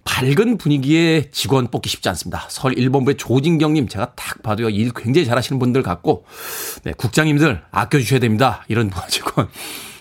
[0.03, 2.45] 밝은 분위기의 직원 뽑기 쉽지 않습니다.
[2.49, 6.25] 서울 1본부의 조진경님 제가 딱 봐도요 일 굉장히 잘하시는 분들 같고
[6.83, 8.63] 네, 국장님들 아껴주셔야 됩니다.
[8.67, 9.47] 이런 직원.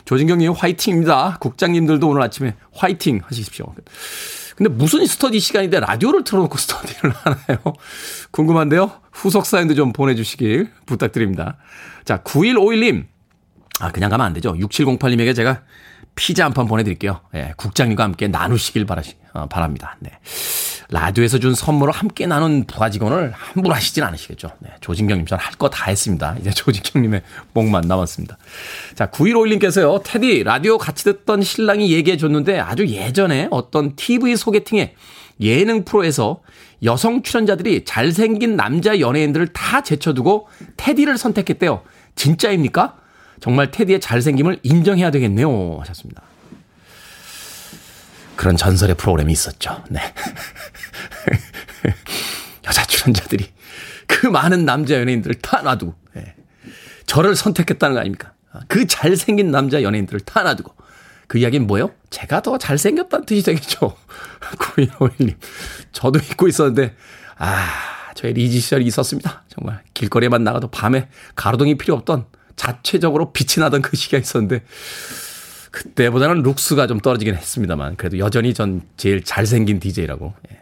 [0.04, 1.38] 조진경님 화이팅입니다.
[1.40, 3.74] 국장님들도 오늘 아침에 화이팅 하십시오.
[4.56, 7.58] 근데 무슨 스터디 시간인데 라디오를 틀어놓고 스터디를 하나요?
[8.30, 8.90] 궁금한데요?
[9.12, 11.56] 후속 사연도 좀 보내주시길 부탁드립니다.
[12.04, 13.06] 자, 9151님.
[13.80, 14.52] 아, 그냥 가면 안 되죠.
[14.54, 15.62] 6708님에게 제가
[16.20, 17.20] 피자 한 판 보내드릴게요.
[17.35, 19.96] 예, 국장님과 함께 나누시길 바라시, 어, 바랍니다.
[20.00, 20.11] 네.
[20.90, 24.50] 라디오에서 준 선물을 함께 나눈 부하 직원을 함부로 하시진 않으시겠죠.
[24.59, 26.37] 네, 조진경님, 저는 할거 다 했습니다.
[26.38, 27.22] 이제 조진경님의
[27.54, 28.37] 목만 남았습니다.
[28.96, 34.94] 자, 9151님께서요, 테디, 라디오 같이 듣던 신랑이 얘기해 줬는데 아주 예전에 어떤 TV 소개팅에
[35.40, 36.40] 예능 프로에서
[36.83, 41.80] 여성 출연자들이 잘생긴 남자 연예인들을 다 제쳐두고 테디를 선택했대요.
[42.14, 42.99] 진짜입니까?
[43.40, 45.79] 정말 테디의 잘생김을 인정해야 되겠네요.
[45.81, 46.22] 하셨습니다.
[48.37, 49.85] 그런 전설의 프로그램이 있었죠.
[49.90, 50.00] 네.
[52.64, 53.50] 여자 출연자들이
[54.07, 56.35] 그 많은 남자 연예인들을 다 놔두고, 네.
[57.07, 58.33] 저를 선택했다는 거 아닙니까?
[58.68, 60.74] 그 잘생긴 남자 연예인들을 다 놔두고.
[61.26, 61.92] 그 이야기는 뭐예요?
[62.11, 63.96] 제가 더 잘생겼다는 뜻이 되겠죠.
[64.59, 65.37] 9151님.
[65.92, 66.96] 저도 잊고 있었는데,
[67.38, 67.68] 아,
[68.14, 69.44] 저의 리지 시절이 있었습니다.
[69.48, 72.26] 정말 길거리에만 나가도 밤에 가로등이 필요 없던
[72.60, 74.62] 자체적으로 빛이 나던 그 시기가 있었는데
[75.70, 80.60] 그때보다는 룩스가 좀 떨어지긴 했습니다만 그래도 여전히 전 제일 잘생긴 DJ라고 예.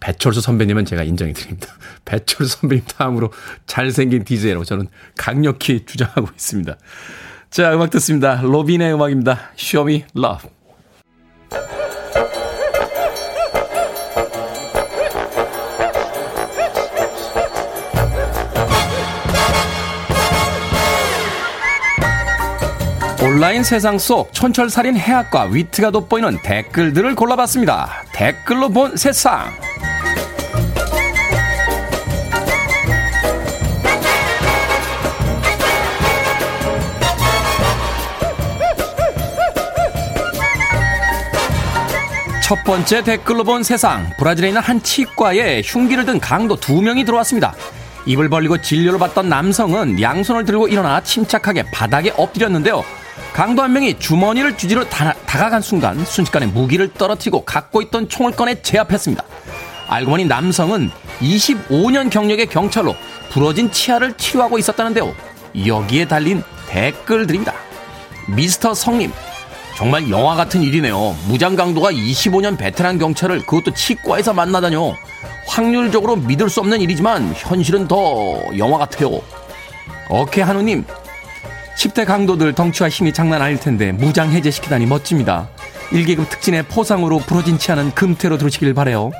[0.00, 1.68] 배철수 선배님은 제가 인정해 드립니다.
[2.04, 3.32] 배철수 선배님 다음으로
[3.66, 6.76] 잘생긴 DJ라고 저는 강력히 주장하고 있습니다.
[7.48, 8.42] 자, 음악 듣습니다.
[8.42, 9.52] 로빈의 음악입니다.
[9.56, 10.50] Show me love.
[23.22, 28.04] 온라인 세상 속 촌철살인 해학과 위트가 돋보이는 댓글들을 골라봤습니다.
[28.12, 29.52] 댓글로 본 세상.
[42.42, 44.10] 첫 번째 댓글로 본 세상.
[44.16, 47.52] 브라질에 있는 한 치과에 흉기를 든 강도 두 명이 들어왔습니다.
[48.06, 52.82] 입을 벌리고 진료를 받던 남성은 양손을 들고 일어나 침착하게 바닥에 엎드렸는데요.
[53.32, 58.60] 강도 한 명이 주머니를 쥐지러 다, 가간 순간 순식간에 무기를 떨어뜨리고 갖고 있던 총을 꺼내
[58.60, 59.24] 제압했습니다.
[59.88, 62.94] 알고 보니 남성은 25년 경력의 경찰로
[63.30, 65.14] 부러진 치아를 치료하고 있었다는데요.
[65.66, 67.52] 여기에 달린 댓글들입니다.
[68.28, 69.12] 미스터 성님,
[69.76, 71.16] 정말 영화 같은 일이네요.
[71.26, 74.94] 무장 강도가 25년 베테랑 경찰을 그것도 치과에서 만나다뇨.
[75.46, 79.20] 확률적으로 믿을 수 없는 일이지만 현실은 더 영화 같아요.
[80.08, 80.84] 어케 한우님,
[81.80, 85.48] 10대 강도들 덩치와 힘이 장난 아닐 텐데 무장 해제시키다니 멋집니다.
[85.92, 89.10] 1계급 특진의 포상으로 부러진 치아는 금태로 들으시길 바래요.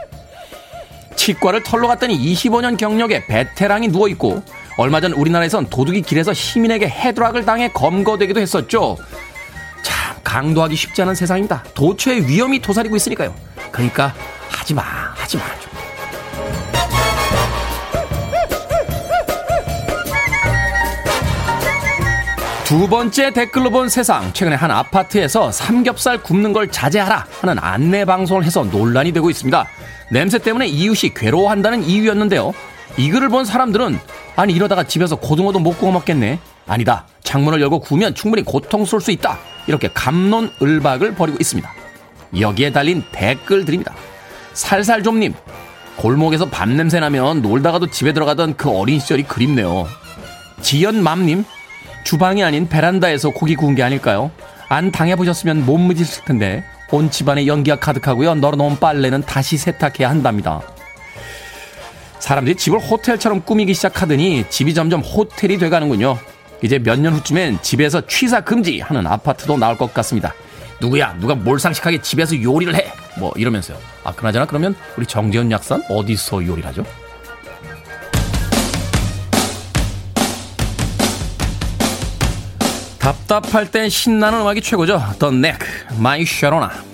[1.17, 4.43] 치과를 털러 갔더니 25년 경력의 베테랑이 누워있고
[4.77, 8.99] 얼마 전 우리나라에선 도둑이 길에서 시민에게 헤드락을 당해 검거되기도 했었죠.
[9.83, 11.65] 참 강도하기 쉽지 않은 세상입니다.
[11.73, 13.35] 도처에 위험이 도사리고 있으니까요.
[13.71, 14.15] 그러니까
[14.51, 14.83] 하지마
[15.15, 15.43] 하지마
[22.71, 24.33] 두 번째 댓글로 본 세상.
[24.33, 29.67] 최근에 한 아파트에서 삼겹살 굽는 걸 자제하라 하는 안내 방송을 해서 논란이 되고 있습니다.
[30.13, 32.53] 냄새 때문에 이웃이 괴로워한다는 이유였는데요.
[32.97, 33.99] 이 글을 본 사람들은
[34.37, 36.39] 아니 이러다가 집에서 고등어도 못 구워 먹겠네.
[36.69, 37.09] 아니다.
[37.25, 39.41] 창문을 열고 구우면 충분히 고통스러울 수 있다.
[39.67, 41.69] 이렇게 감론을박을 벌이고 있습니다.
[42.39, 43.93] 여기에 달린 댓글들입니다.
[44.53, 45.35] 살살좀님
[45.97, 49.89] 골목에서 밤 냄새 나면 놀다가도 집에 들어가던 그 어린 시절이 그립네요.
[50.61, 51.45] 지연맘님
[52.05, 54.31] 주방이 아닌 베란다에서 고기 구운 게 아닐까요?
[54.69, 58.35] 안 당해보셨으면 못 믿으실 텐데 온 집안에 연기가 가득하고요.
[58.37, 60.61] 널어놓은 빨래는 다시 세탁해야 한답니다.
[62.19, 66.19] 사람들이 집을 호텔처럼 꾸미기 시작하더니 집이 점점 호텔이 돼가는군요.
[66.63, 70.35] 이제 몇 년 후쯤엔 집에서 취사 금지 하는 아파트도 나올 것 같습니다.
[70.81, 71.15] 누구야?
[71.19, 72.93] 누가 몰상식하게 집에서 요리를 해?
[73.19, 73.79] 뭐 이러면서요.
[74.05, 76.85] 아, 그나저나 그러면 우리 정재훈 약산 어디서 요리를 하죠?
[83.01, 85.03] 답답할 땐 신나는 음악이 최고죠.
[85.19, 85.67] The Neck,
[85.99, 86.90] My Sharona.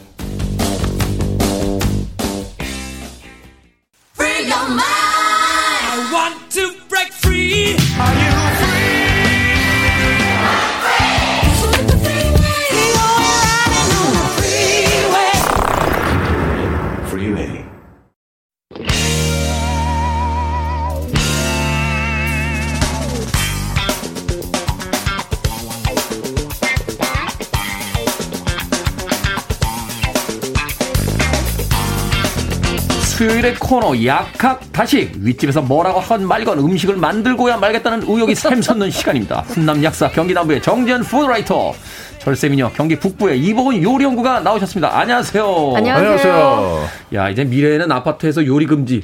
[33.26, 39.40] 수요일의 코너 약학 다식 윗집에서 뭐라고 한 말건 음식을 만들고야 말겠다는 의욕이 샘솟는 시간입니다.
[39.40, 41.72] 훈남 약사 경기 남부의 정지현 푸드라이터
[42.20, 44.96] 절세미녀 경기 북부의 이보은 요리연구가 나오셨습니다.
[44.96, 45.72] 안녕하세요.
[45.76, 46.88] 안녕하세요.
[47.14, 49.02] 야 이제 미래에는 아파트에서 요리 금지.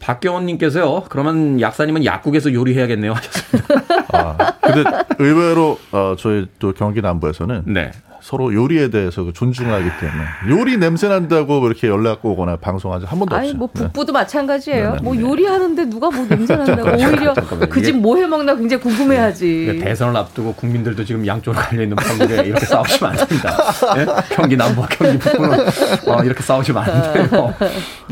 [0.00, 1.04] 박경원님께서요.
[1.08, 3.68] 그러면 약사님은 약국에서 요리해야겠네요 하셨습니다.
[4.12, 7.90] 아, 근데 의외로 어, 저희 또 경기 남부에서는 네.
[8.22, 10.24] 서로 요리에 대해서 그 존중하기 때문에
[10.60, 13.50] 요리 냄새 난다고 이렇게 연락 오거나 방송한 적한 번도 없어요.
[13.50, 14.12] 아니 뭐 북부도 네.
[14.12, 14.90] 마찬가지예요.
[14.92, 15.02] 네네.
[15.02, 17.34] 뭐 요리하는데 누가 뭐 냄새 난다고 오히려
[17.68, 19.62] 그 집 뭐 해 먹나 굉장히 궁금해하지.
[19.66, 23.56] 그러니까 대선을 앞두고 국민들도 지금 양쪽으로 갈려 있는 판국에 이렇게 싸우시면 안 됩니다.
[23.96, 24.06] 네?
[24.30, 25.60] 경기 남부와 경기 북부는
[26.06, 27.54] 어, 이렇게 싸우시면 안 돼요.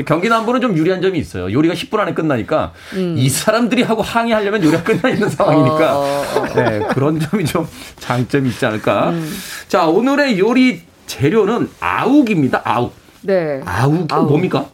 [0.06, 1.52] 경기 남부는 좀 유리한 점이 있어요.
[1.52, 3.14] 요리가 10분 안에 끝나니까 음.
[3.16, 6.46] 이 사람들이 하고 항의하려면 요리가 끝나 있는 상황이니까 어, 어, 어.
[6.54, 7.66] 네, 그런 점이 좀
[7.98, 9.10] 장점이 있지 않을까.
[9.10, 9.32] 음.
[9.68, 12.62] 자 오늘의 요리 재료는 아욱입니다.
[12.64, 12.94] 아욱.
[13.20, 13.60] 네.
[13.66, 14.28] 아욱이 아욱.
[14.30, 14.64] 뭡니까?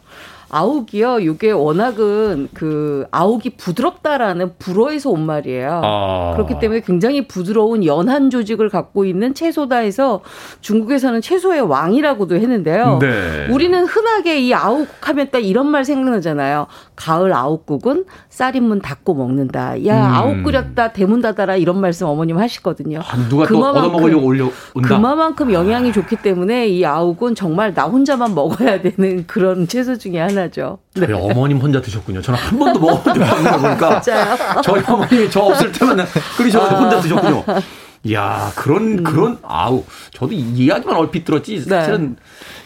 [0.49, 1.21] 아욱이요.
[1.21, 5.81] 이게 워낙은 그 아욱이 부드럽다라는 불어에서 온 말이에요.
[5.83, 6.33] 아.
[6.35, 10.21] 그렇기 때문에 굉장히 부드러운 연한 조직을 갖고 있는 채소다 해서
[10.61, 12.99] 중국에서는 채소의 왕이라고도 했는데요.
[13.01, 13.49] 네.
[13.51, 16.69] 우리는 흔하게 이 아욱 하면 딱 이런 말 생각나잖아요.
[16.95, 19.85] 가을 아욱국은 쌀인문 닫고 먹는다.
[19.87, 20.15] 야 음.
[20.15, 23.01] 아욱 끓였다 대문 닫아라 이런 말씀 어머님 하시거든요.
[23.01, 24.89] 아, 누가 또 얻어먹으려고 올려 온다.
[24.89, 30.36] 그만큼 영양이 좋기 때문에 이 아욱은 정말 나 혼자만 먹어야 되는 그런 채소 중에 하나.
[30.37, 30.79] 당연하죠.
[30.95, 31.13] 네.
[31.13, 32.21] 어머님 혼자 드셨군요.
[32.21, 34.01] 저는 한 번도 먹어본 적이 없는 거 보니까.
[34.63, 35.99] 저희 어머님이 저 없을 때만
[36.37, 37.45] 끓이셔가지고 혼자 드셨군요.
[38.05, 39.03] 이야, 그런, 음.
[39.03, 39.83] 그런, 아우.
[40.13, 41.57] 저도 이야기만 얼핏 들었지.
[41.57, 41.63] 네.
[41.65, 42.17] 사실은 네.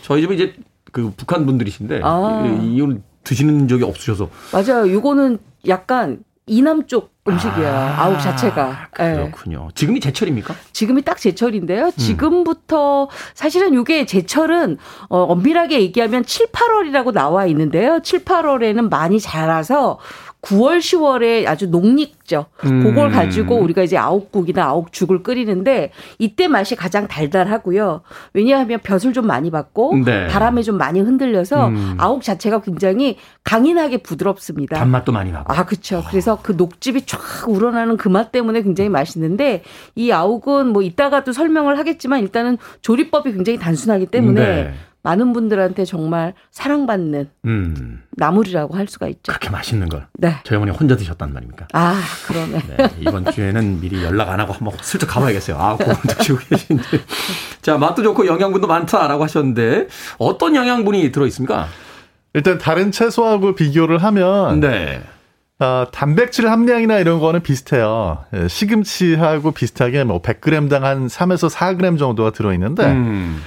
[0.03, 0.55] 저희 집은 이제
[0.93, 2.45] 그 북한 분들이신데, 아.
[2.63, 4.29] 이건 드시는 적이 없으셔서.
[4.53, 4.85] 맞아요.
[4.87, 7.69] 이거는 약간 이남 쪽 음식이에요.
[7.69, 8.89] 아, 욱 자체가.
[9.01, 9.13] 예.
[9.15, 9.65] 그렇군요.
[9.69, 9.75] 네.
[9.75, 10.55] 지금이 제철입니까?
[10.73, 11.87] 지금이 딱 제철인데요.
[11.87, 11.93] 음.
[11.97, 18.01] 지금부터 사실은 이게 제철은 어, 엄밀하게 얘기하면 7, 8월이라고 나와 있는데요.
[18.03, 19.99] 7, 8월에는 많이 자라서
[20.43, 22.47] 9월, 10월에 아주 녹익죠.
[22.65, 22.83] 음.
[22.83, 28.03] 그걸 가지고 우리가 이제 아욱국이나 아욱죽을 끓이는데 이때 맛이 가장 달달하고요.
[28.35, 30.27] 왜냐하면 벼슬 좀 많이 받고 네.
[30.29, 31.95] 바람에 좀 많이 흔들려서 음.
[31.99, 34.77] 아욱 자체가 굉장히 강인하게 부드럽습니다.
[34.77, 35.53] 단맛도 많이 나고.
[35.53, 36.05] 아, 그렇죠.
[36.11, 39.63] 그래서 그 녹즙이 쫙 우러나는 그 맛 때문에 굉장히 맛있는데
[39.95, 44.75] 이 아욱은 뭐 이따가도 설명을 하겠지만 일단은 조리법이 굉장히 단순하기 때문에 네.
[45.03, 48.03] 많은 분들한테 정말 사랑받는 음.
[48.13, 49.23] 나물이라고 할 수가 있죠.
[49.29, 50.07] 그렇게 맛있는 걸.
[50.15, 50.37] 네.
[50.45, 51.69] 저희 어머니 혼자 드셨단 말입니까?
[51.73, 52.59] 아, 그러네.
[52.77, 55.57] 네, 이번 주에는 미리 연락 안 하고 한번 슬쩍 가봐야겠어요.
[55.57, 56.83] 아, 그건 드시고 계신데.
[57.63, 61.69] 자, 맛도 좋고 영양분도 많다라고 하셨는데 어떤 영양분이 들어 있습니까?
[62.35, 65.03] 일단 다른 채소하고 비교를 하면 네.
[65.59, 68.25] 어, 단백질 함량이나 이런 거는 비슷해요.
[68.35, 73.43] 예, 시금치하고 비슷하게 뭐 100g당 한 3에서 4g 정도가 들어 있는데 음.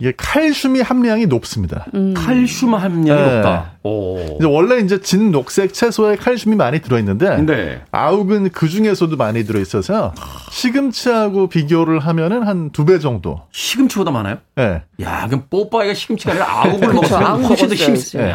[0.00, 1.84] 이게 칼슘이 함량이 높습니다.
[1.92, 2.14] 음.
[2.14, 3.34] 칼슘 함량이 네.
[3.34, 3.72] 높다.
[3.82, 4.16] 오.
[4.38, 7.82] 이제 원래 이제 진 녹색 채소에 칼슘이 많이 들어있는데 네.
[7.90, 10.14] 아욱은 그 중에서도 많이 들어있어서
[10.52, 13.42] 시금치하고 비교를 하면은 한 두 배 정도.
[13.50, 14.38] 시금치보다 많아요?
[14.54, 14.82] 네.
[15.00, 17.98] 야, 그럼 뽀빠이가 시금치가 아니라 아욱을 먹었으면 훨씬 더 힘이.
[17.98, 18.34] 네.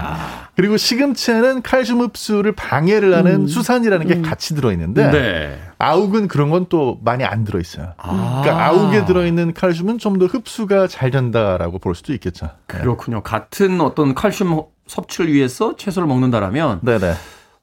[0.56, 3.48] 그리고 시금치에는 칼슘 흡수를 방해를 하는 음.
[3.48, 4.22] 수산이라는 게 음.
[4.22, 5.12] 같이 들어있는데.
[5.12, 5.60] 네.
[5.80, 7.94] 아욱은 그런 건 또 많이 안 들어있어요.
[7.98, 8.42] 아.
[8.44, 12.46] 그러니까 아욱에 들어있는 칼슘은 좀 더 흡수가 잘 된다라고 볼 수도 있겠죠.
[12.68, 12.80] 네.
[12.80, 13.22] 그렇군요.
[13.24, 17.14] 같은 어떤 칼슘 섭취를 위해서 채소를 먹는다라면 네네.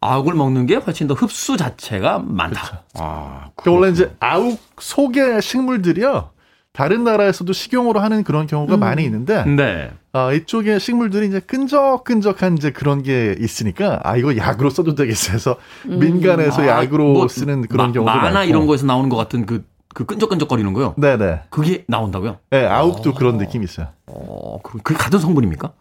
[0.01, 2.61] 아욱을 먹는 게 훨씬 더 흡수 자체가 많다.
[2.61, 2.83] 그렇죠.
[2.95, 6.31] 아, 그러니까 원래 이제 아욱 속의 식물들이요.
[6.73, 8.81] 다른 나라에서도 식용으로 하는 그런 경우가 음.
[8.81, 9.91] 많이 있는데 네.
[10.13, 15.57] 아, 이쪽에 식물들이 이제 끈적끈적한 이제 그런 게 있으니까 아 이거 약으로 써도 되겠어 해서
[15.87, 15.99] 음.
[15.99, 19.65] 민간에서 아, 약으로 뭐, 쓰는 그런 마, 경우도 많고 이런 거에서 나오는 것 같은 그,
[19.93, 20.95] 그 끈적끈적거리는 거요.
[20.97, 21.43] 네네.
[21.51, 22.39] 그게 나온다고요?
[22.51, 23.15] 네, 아욱도 오.
[23.15, 23.89] 그런 느낌이 있어요.
[24.07, 25.73] 어, 그게 같은 성분입니까?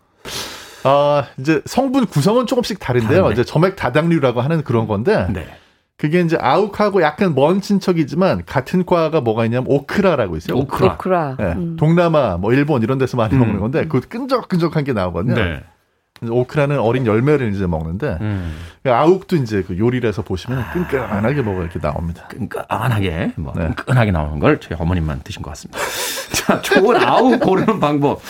[0.86, 3.24] 아 이제 성분 구성은 조금씩 다른데요.
[3.24, 3.34] 다른데?
[3.34, 5.28] 이제 점액 다당류라고 하는 그런 건데.
[5.32, 5.46] 네.
[6.00, 10.58] 그게 이제 아욱하고 약간 먼 친척이지만 같은 과가 뭐가 있냐면 오크라라고 있어요.
[10.58, 10.94] 오크라.
[10.94, 11.36] 오크라.
[11.38, 11.46] 네.
[11.58, 11.76] 음.
[11.76, 13.40] 동남아, 뭐 일본 이런 데서 많이 음.
[13.40, 15.36] 먹는 건데 그 끈적끈적한 게 나오거든요.
[15.36, 15.62] 네.
[16.22, 18.56] 오크라는 어린 열매를 이제 먹는데 음.
[18.86, 22.28] 아욱도 이제 그 요리를 해서 보시면 끈끈하게 먹어 이렇게 나옵니다.
[22.30, 23.68] 끈끈하게 뭐 네.
[23.68, 25.80] 끈끈하게 나오는 걸 저희 어머님만 드신 것 같습니다.
[26.32, 28.22] 자, 좋은 아욱 고르는 방법.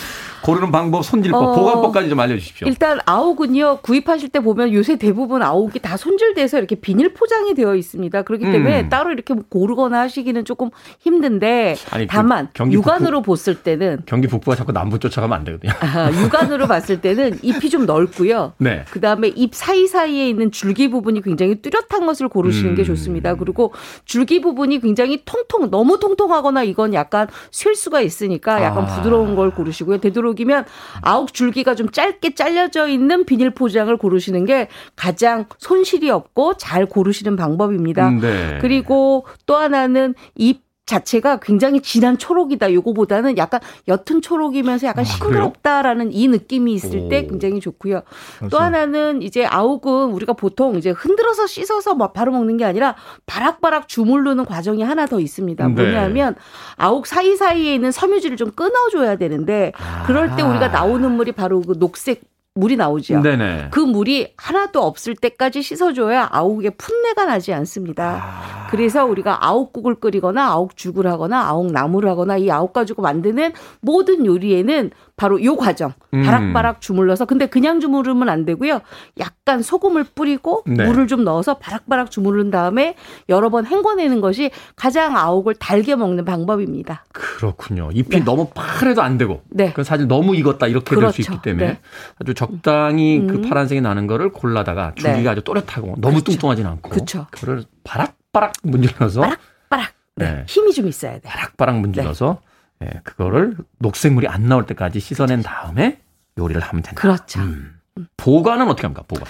[0.42, 2.68] 고르는 방법, 손질법, 어, 보관법까지 좀 알려주십시오.
[2.68, 8.22] 일단 아욱은요 구입하실 때 보면 요새 대부분 아욱이 다 손질돼서 이렇게 비닐 포장이 되어 있습니다.
[8.22, 8.88] 그렇기 때문에 음.
[8.88, 10.70] 따로 이렇게 고르거나 하시기는 조금
[11.00, 15.44] 힘든데 아니, 그 다만 그 육안으로 북부, 봤을 때는 경기 북부가 자꾸 남부 쫓아가면 안
[15.44, 15.72] 되거든요.
[15.80, 18.54] 아, 육안으로 봤을 때는 잎이 좀 넓고요.
[18.58, 18.84] 네.
[18.90, 22.74] 그 다음에 잎 사이 사이에 있는 줄기 부분이 굉장히 뚜렷한 것을 고르시는 음.
[22.76, 23.34] 게 좋습니다.
[23.34, 23.72] 그리고
[24.04, 28.86] 줄기 부분이 굉장히 통통 너무 통통하거나 이건 약간 쉴 수가 있으니까 약간 아.
[28.86, 29.98] 부드러운 걸 고르시고요.
[29.98, 30.64] 되도록 초록이면
[31.02, 37.36] 아욱 줄기가 좀 짧게 잘려져 있는 비닐 포장을 고르시는 게 가장 손실이 없고 잘 고르시는
[37.36, 38.08] 방법입니다.
[38.08, 38.58] 음, 네.
[38.60, 42.72] 그리고 또 하나는 잎 자체가 굉장히 진한 초록이다.
[42.72, 47.08] 요거보다는 약간 옅은 초록이면서 약간 아, 싱그럽다라는 이 느낌이 있을 오.
[47.08, 48.02] 때 굉장히 좋고요.
[48.38, 48.56] 그렇죠.
[48.56, 53.88] 또 하나는 이제 아욱은 우리가 보통 이제 흔들어서 씻어서 막 바로 먹는 게 아니라 바락바락
[53.88, 55.68] 주물르는 과정이 하나 더 있습니다.
[55.68, 55.72] 네.
[55.72, 56.34] 뭐냐면
[56.76, 59.72] 아욱 사이사이에 있는 섬유질을 좀 끊어줘야 되는데
[60.06, 62.22] 그럴 때 우리가 나오는 물이 바로 그 녹색
[62.60, 63.20] 물이 나오죠.
[63.20, 63.68] 네네.
[63.70, 68.20] 그 물이 하나도 없을 때까지 씻어줘야 아욱의 풋내가 나지 않습니다.
[68.22, 68.66] 아.
[68.70, 74.90] 그래서 우리가 아욱국을 끓이거나 아욱죽을 하거나 아욱나물을 하거나 이 아욱 가지고 만드는 모든 요리에는
[75.20, 76.22] 바로 요 과정 음.
[76.22, 78.80] 바락바락 주물러서 근데 그냥 주무르면 안 되고요.
[79.18, 80.86] 약간 소금을 뿌리고 네.
[80.86, 82.94] 물을 좀 넣어서 바락바락 주무른 다음에
[83.28, 87.04] 여러 번 헹궈내는 것이 가장 아욱을 달게 먹는 방법입니다.
[87.12, 87.90] 그렇군요.
[87.92, 88.20] 잎이 네.
[88.20, 89.74] 너무 파래도 안 되고 네.
[89.74, 91.14] 그 사실 너무 익었다 이렇게 그렇죠.
[91.14, 91.80] 될수 있기 때문에 네.
[92.18, 93.42] 아주 적당히 그 음.
[93.42, 95.28] 그 파란색이 나는 거를 골라다가 줄기가 네.
[95.28, 96.32] 아주 또렷하고 너무 그렇죠.
[96.32, 97.26] 뚱뚱하진 않고 그렇죠.
[97.30, 100.44] 그걸 바락바락 문질러서 바락바락 네.
[100.48, 101.28] 힘이 좀 있어야 돼.
[101.28, 102.40] 바락바락 문질러서
[102.82, 105.98] 예, 그거를 녹색물이 안 나올 때까지 씻어낸 다음에
[106.38, 107.00] 요리를 하면 된다.
[107.00, 107.40] 그렇죠.
[107.40, 107.76] 음.
[108.16, 109.04] 보관은 어떻게 합니까?
[109.06, 109.26] 보관.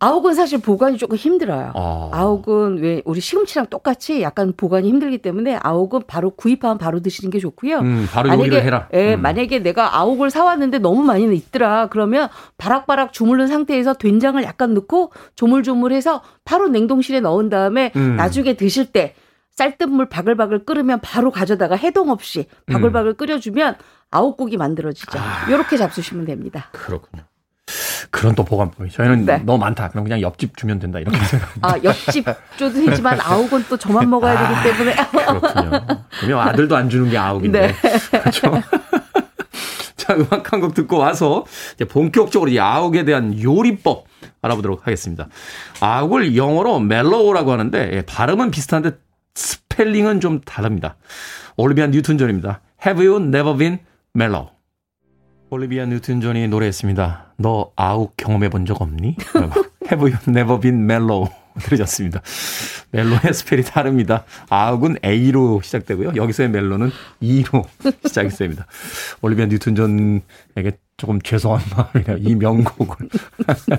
[0.00, 1.72] 아욱은 사실 보관이 조금 힘들어요.
[1.74, 2.10] 어.
[2.12, 7.38] 아욱은 왜 우리 시금치랑 똑같이 약간 보관이 힘들기 때문에 아욱은 바로 구입하면 바로 드시는 게
[7.38, 7.78] 좋고요.
[7.78, 8.88] 음, 바로 만약에, 해라.
[8.92, 9.22] 예, 음.
[9.22, 11.86] 만약에 내가 아욱을 사왔는데 너무 많이 있더라.
[11.86, 12.28] 그러면
[12.58, 18.16] 바락바락 주물른 상태에서 된장을 약간 넣고 조물조물해서 바로 냉동실에 넣은 다음에 음.
[18.16, 19.14] 나중에 드실 때
[19.56, 23.16] 쌀뜨물 바글바글 끓으면 바로 가져다가 해동 없이 바글바글 음.
[23.16, 23.76] 끓여주면
[24.10, 25.18] 아욱국이 만들어지죠.
[25.18, 25.46] 아.
[25.48, 26.68] 이렇게 잡수시면 됩니다.
[26.72, 27.22] 그렇군요.
[28.10, 29.38] 그런 또 보관법이 저희는 네.
[29.38, 29.88] 너무 많다.
[29.88, 31.68] 그럼 그냥 옆집 주면 된다 이렇게 생각합니다.
[31.68, 32.24] 아 옆집
[32.58, 34.94] 줘도 되지만 아욱은 또 저만 먹어야 되기 아, 때문에
[35.30, 35.86] 그렇군요.
[36.20, 37.74] 그러면 아들도 안 주는 게 아욱인데 네.
[38.20, 38.52] 그렇죠.
[39.96, 41.44] 자 음악 한 곡 듣고 와서
[41.74, 44.04] 이제 본격적으로 이 아욱에 대한 요리법
[44.42, 45.28] 알아보도록 하겠습니다.
[45.80, 48.92] 아욱을 영어로 멜로우라고 하는데 예, 발음은 비슷한데
[49.34, 50.96] 스펠링은 좀 다릅니다.
[51.56, 52.60] 올리비아 뉴튼 존입니다.
[52.86, 53.78] Have you never been
[54.14, 54.48] mellow?
[55.50, 57.34] 올리비아 뉴튼 존이 노래했습니다.
[57.38, 59.16] 너 아욱 경험해 본 적 없니?
[59.90, 61.28] Have you never been mellow?
[61.60, 62.20] 들으셨습니다.
[62.90, 64.24] mellow의 spell이 다릅니다.
[64.48, 66.12] 아욱은 A로 시작되고요.
[66.16, 66.90] 여기서의 mellow는
[67.20, 67.64] E로
[68.04, 68.66] 시작이 됩니다.
[69.20, 72.28] 올리비아 뉴튼 존에게 조금 죄송한 마음이네요.
[72.28, 73.08] 이 명곡을.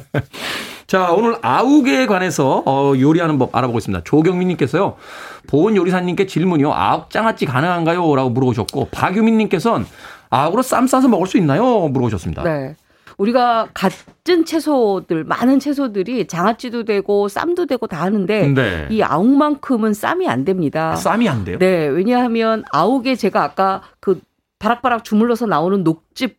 [0.87, 4.03] 자, 오늘 아욱에 관해서 어, 요리하는 법 알아보고 있습니다.
[4.03, 4.95] 조경민 님께서요.
[5.47, 6.71] 보은 요리사님께 질문이요.
[6.73, 8.15] 아욱 장아찌 가능한가요?
[8.15, 9.85] 라고 물어보셨고 박유민 님께서는
[10.29, 11.87] 아욱으로 쌈 싸서 먹을 수 있나요?
[11.87, 12.43] 물어보셨습니다.
[12.43, 12.75] 네.
[13.17, 18.87] 우리가 같은 채소들 많은 채소들이 장아찌도 되고 쌈도 되고 다 하는데 네.
[18.89, 20.91] 이 아욱만큼은 쌈이 안 됩니다.
[20.91, 21.57] 아, 쌈이 안 돼요?
[21.57, 24.19] 네, 왜냐하면 아욱에 제가 아까 그
[24.59, 26.37] 바락바락 주물러서 나오는 녹즙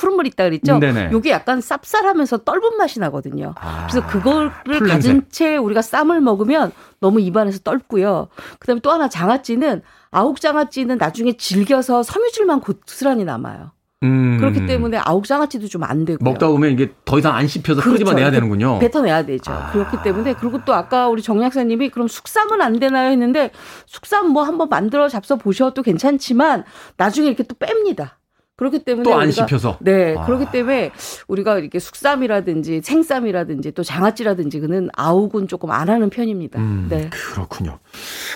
[0.00, 0.78] 푸른물 있다 그랬죠?
[0.78, 1.10] 네네.
[1.12, 3.54] 요게 약간 쌉쌀하면서 떫은 맛이 나거든요.
[3.60, 4.50] 아, 그래서 그거를
[4.88, 8.28] 가진 채 우리가 쌈을 먹으면 너무 입안에서 떫고요.
[8.58, 13.72] 그다음에 또 하나 장아찌는 아욱 장아찌는 나중에 질겨서 섬유질만 고스란히 남아요.
[14.02, 14.38] 음.
[14.38, 17.92] 그렇기 때문에 아욱 장아찌도 좀 안 되고 먹다 보면 이게 더 이상 안 씹혀서 그렇죠.
[17.92, 18.78] 끄집어내야 되는군요.
[18.78, 19.52] 뱉어내야 되죠.
[19.52, 19.70] 아.
[19.72, 23.50] 그렇기 때문에 그리고 또 아까 우리 정 약사님이 그럼 숙삼은 안 되나요 했는데
[23.84, 26.64] 숙삼 뭐 한번 만들어 잡숴 보셔도 괜찮지만
[26.96, 28.12] 나중에 이렇게 또 뺍니다.
[28.60, 30.26] 그렇기 때문에 또 안 씹혀서 네 아.
[30.26, 30.92] 그렇기 때문에
[31.28, 36.58] 우리가 이렇게 숙삼이라든지 생쌈이라든지 또 장아찌라든지 그는 아욱은 조금 안 하는 편입니다.
[36.60, 37.78] 음, 네 그렇군요.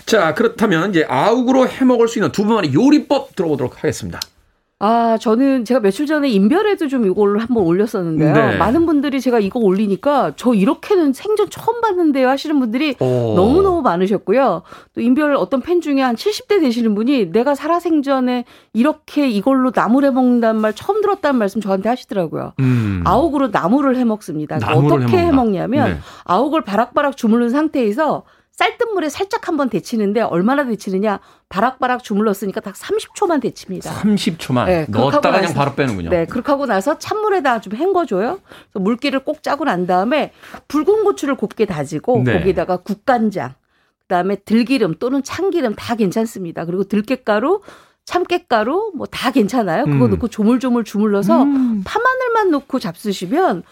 [0.07, 4.19] 자 그렇다면 이제 아욱으로 해 먹을 수 있는 두 분만의 요리법 들어보도록 하겠습니다.
[4.87, 8.35] 아, 저는 제가 며칠 전에 인별에도 좀 이걸 한번 올렸었는데요.
[8.35, 8.57] 네.
[8.59, 13.33] 많은 분들이 제가 이거 올리니까 저 이렇게는 생전 처음 봤는데요 하시는 분들이 오.
[13.35, 14.61] 너무너무 많으셨고요.
[14.95, 20.11] 또 인별 어떤 팬 중에 한 70대 되시는 분이 내가 살아생전에 이렇게 이걸로 나물 해
[20.11, 22.53] 먹는다는 말 처음 들었다는 말씀 저한테 하시더라고요.
[22.61, 23.01] 음.
[23.07, 24.57] 아욱으로 나물을 해 먹습니다.
[24.57, 25.99] 어떻게 해 먹냐면 네.
[26.25, 28.25] 아욱을 바락바락 주물른 상태에서
[28.57, 33.93] 쌀뜨물에 살짝 한번 데치는데 얼마나 데치느냐 바락바락 주물렀으니까 딱 30초만 데칩니다.
[33.93, 36.11] 30초만 네, 넣었다가 그냥 바로 빼는군요.
[36.11, 38.41] 네, 그렇게 하고 나서 찬물에다 좀 헹궈줘요.
[38.75, 40.33] 물기를 꼭 짜고 난 다음에
[40.69, 42.39] 붉은 고추를 곱게 다지고 네.
[42.39, 43.55] 거기다가 국간장,
[44.03, 46.65] 그다음에 들기름 또는 참기름 다 괜찮습니다.
[46.65, 47.61] 그리고 들깨가루
[48.05, 49.85] 참깨가루 뭐 다 괜찮아요.
[49.87, 50.11] 그거 음.
[50.13, 51.83] 넣고 조물조물 주물러서 음.
[51.85, 53.63] 파마늘만 넣고 잡수시면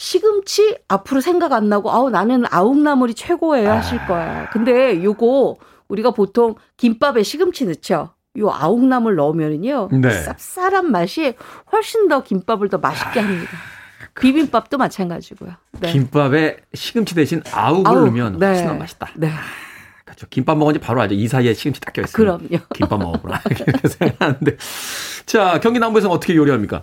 [0.00, 4.06] 시금치 앞으로 생각 안 나고 아우 나는 아욱나물이 최고예요 하실 아.
[4.06, 4.48] 거야.
[4.50, 5.56] 근데 요거
[5.88, 8.14] 우리가 보통 김밥에 시금치 넣죠.
[8.38, 10.08] 요 아욱나물 넣으면은요 네.
[10.08, 11.34] 쌉쌀한 맛이
[11.70, 13.24] 훨씬 더 김밥을 더 맛있게 아.
[13.24, 13.50] 합니다.
[14.18, 15.52] 비빔밥도 마찬가지고요.
[15.80, 15.92] 네.
[15.92, 18.46] 김밥에 시금치 대신 아욱을 아욱, 넣으면 네.
[18.46, 19.10] 훨씬 더 맛있다.
[19.16, 19.28] 네.
[19.28, 21.14] 아, 저 김밥 먹은 지 바로 알죠.
[21.14, 22.12] 이 사이에 시금치 딱 껴있어요.
[22.14, 22.64] 그럼요.
[22.74, 23.42] 김밥 먹어보라.
[23.50, 24.56] 이렇게 생각하는데.
[25.26, 26.82] 자, 경기 남부에서는 어떻게 요리합니까?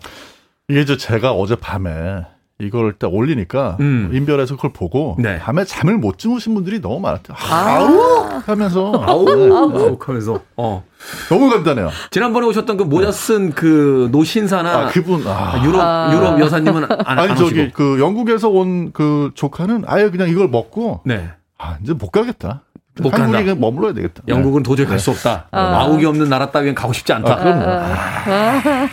[0.67, 4.09] 이게 저 제가 어젯밤에 이걸 딱 올리니까 음.
[4.13, 5.37] 인별에서 그걸 보고 네.
[5.37, 7.37] 밤에 잠을 못 주무신 분들이 너무 많았대요.
[7.39, 7.79] 아.
[7.83, 9.55] 우 하면서 아우 네.
[9.55, 10.83] 아우 하면서 어
[11.29, 11.91] 너무 간단해요.
[12.09, 15.61] 지난번에 오셨던 그 모자 쓴그 노신사나 아, 그분 아.
[15.63, 16.11] 유럽 아.
[16.11, 21.29] 유럽 여사님은 안 아니 저기 그 영국에서 온 그 조카는 아예 그냥 이걸 먹고 네.
[21.59, 22.63] 아 이제 못 가겠다.
[22.99, 23.55] 못 한국에 간다.
[23.59, 24.23] 머물러야 되겠다.
[24.27, 24.67] 영국은 네.
[24.67, 25.17] 도저히 갈수 네.
[25.17, 25.47] 없다.
[25.51, 25.61] 아.
[25.81, 27.33] 아욱이 없는 나라 따위엔 가고 싶지 않다.
[27.33, 28.87] 아, 그럼 아.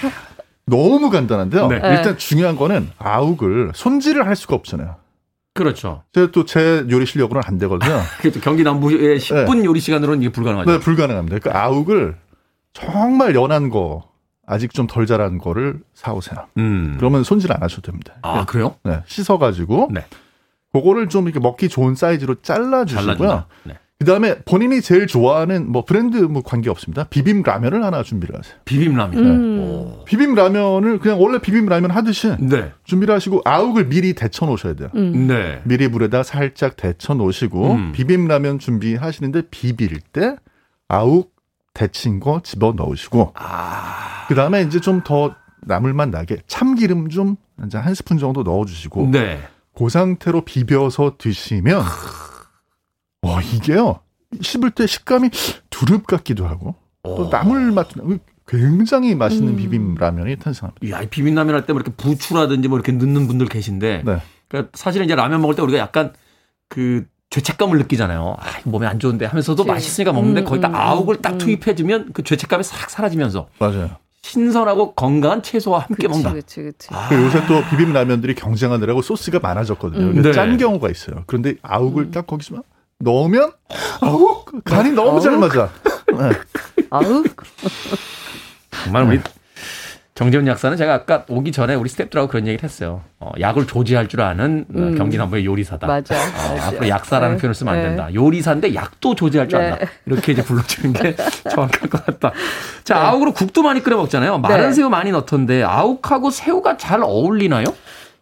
[0.66, 1.68] 너무 간단한데요.
[1.68, 1.76] 네.
[1.76, 4.96] 일단 중요한 거는 아욱을 손질을 할 수가 없잖아요.
[5.52, 6.02] 그렇죠.
[6.12, 8.00] 제가 또 제 요리 실력으로는 안 되거든요.
[8.42, 9.64] 경기 남부의 10분 네.
[9.64, 10.70] 요리 시간으로는 이게 불가능하죠.
[10.70, 11.38] 네, 불가능합니다.
[11.38, 12.16] 그 아욱을
[12.72, 14.02] 정말 연한 거,
[14.46, 16.46] 아직 좀 덜 자란 거를 사오세요.
[16.58, 16.96] 음.
[16.98, 18.14] 그러면 손질 안 하셔도 됩니다.
[18.22, 18.74] 아, 그래요?
[18.82, 19.90] 네, 씻어가지고.
[19.92, 20.04] 네.
[20.72, 23.44] 그거를 좀 이렇게 먹기 좋은 사이즈로 잘라주시고요.
[23.64, 23.78] 네.
[24.00, 27.04] 그 다음에 본인이 제일 좋아하는 뭐 브랜드 뭐 관계 없습니다.
[27.04, 28.54] 비빔 라면을 하나 준비를 하세요.
[28.64, 29.18] 비빔 라면.
[29.24, 29.94] 음.
[30.04, 32.72] 비빔 라면을 그냥 원래 비빔 라면 하듯이 네.
[32.84, 34.90] 준비를 하시고 아욱을 미리 데쳐 놓으셔야 돼요.
[34.94, 35.26] 음.
[35.28, 35.62] 네.
[35.64, 37.92] 미리 물에다 살짝 데쳐 놓으시고 음.
[37.92, 40.36] 비빔 라면 준비하시는데 비빌 때
[40.88, 41.32] 아욱
[41.72, 44.26] 데친 거 집어 넣으시고 아.
[44.28, 45.34] 그 다음에 이제 좀 더
[45.66, 47.36] 나물만 나게 참기름 좀
[47.72, 49.38] 한 스푼 정도 넣어 주시고 네.
[49.76, 51.82] 그 상태로 비벼서 드시면.
[53.24, 54.00] 와, 이게요.
[54.40, 55.30] 씹을 때 식감이
[55.70, 57.30] 두릅 같기도 하고 또 어.
[57.30, 57.88] 나물 맛
[58.46, 59.56] 굉장히 맛있는 음.
[59.56, 60.88] 비빔 라면이 탄생합니다.
[60.90, 64.18] 야, 비빔 라면 할 때 뭐 이렇게 부추라든지 뭐 이렇게 넣는 분들 계신데 네.
[64.48, 66.12] 그러니까 사실은 이제 라면 먹을 때 우리가 약간
[66.68, 68.36] 그 죄책감을 느끼잖아요.
[68.38, 69.72] 아, 몸에 안 좋은데 하면서도 그치.
[69.72, 71.38] 맛있으니까 먹는데 음, 거기다 음, 아욱을 딱 음.
[71.38, 73.90] 투입해주면 그 죄책감이 싹 사라지면서 맞아요.
[74.22, 76.32] 신선하고 건강한 채소와 함께 그치, 먹는다.
[76.32, 76.88] 그치, 그치.
[76.92, 77.08] 아.
[77.12, 80.06] 요새 또 비빔 라면들이 경쟁하느라고 소스가 많아졌거든요.
[80.06, 80.22] 음.
[80.22, 80.32] 네.
[80.32, 81.24] 짠 경우가 있어요.
[81.26, 82.10] 그런데 아욱을 음.
[82.10, 82.62] 딱 거기서
[83.00, 83.52] 넣으면
[84.00, 85.68] 아우 간이 너무 잘 맞아.
[86.12, 86.30] 네.
[86.90, 87.24] 아우
[88.84, 89.20] 정말 우리
[90.14, 93.02] 정재훈 약사는 제가 아까 오기 전에 우리 스탭들하고 그런 얘기를 했어요.
[93.18, 94.94] 어, 약을 조지할 줄 아는 어, 음.
[94.96, 95.88] 경기 남부의 요리사다.
[95.88, 96.14] 맞아.
[96.14, 97.40] 어, 앞으로 약사라는 네.
[97.40, 97.88] 표현을 쓰면 안 네.
[97.88, 98.14] 된다.
[98.14, 99.72] 요리사인데 약도 조지할 줄 네.
[99.72, 99.86] 안다.
[100.06, 101.16] 이렇게 이제 불러주는 게
[101.50, 102.30] 정확할 것 같다.
[102.84, 103.00] 자, 네.
[103.00, 104.38] 아욱으로 국도 많이 끓여 먹잖아요.
[104.38, 104.72] 마른 네.
[104.72, 107.64] 새우 많이 넣던데 아욱하고 새우가 잘 어울리나요?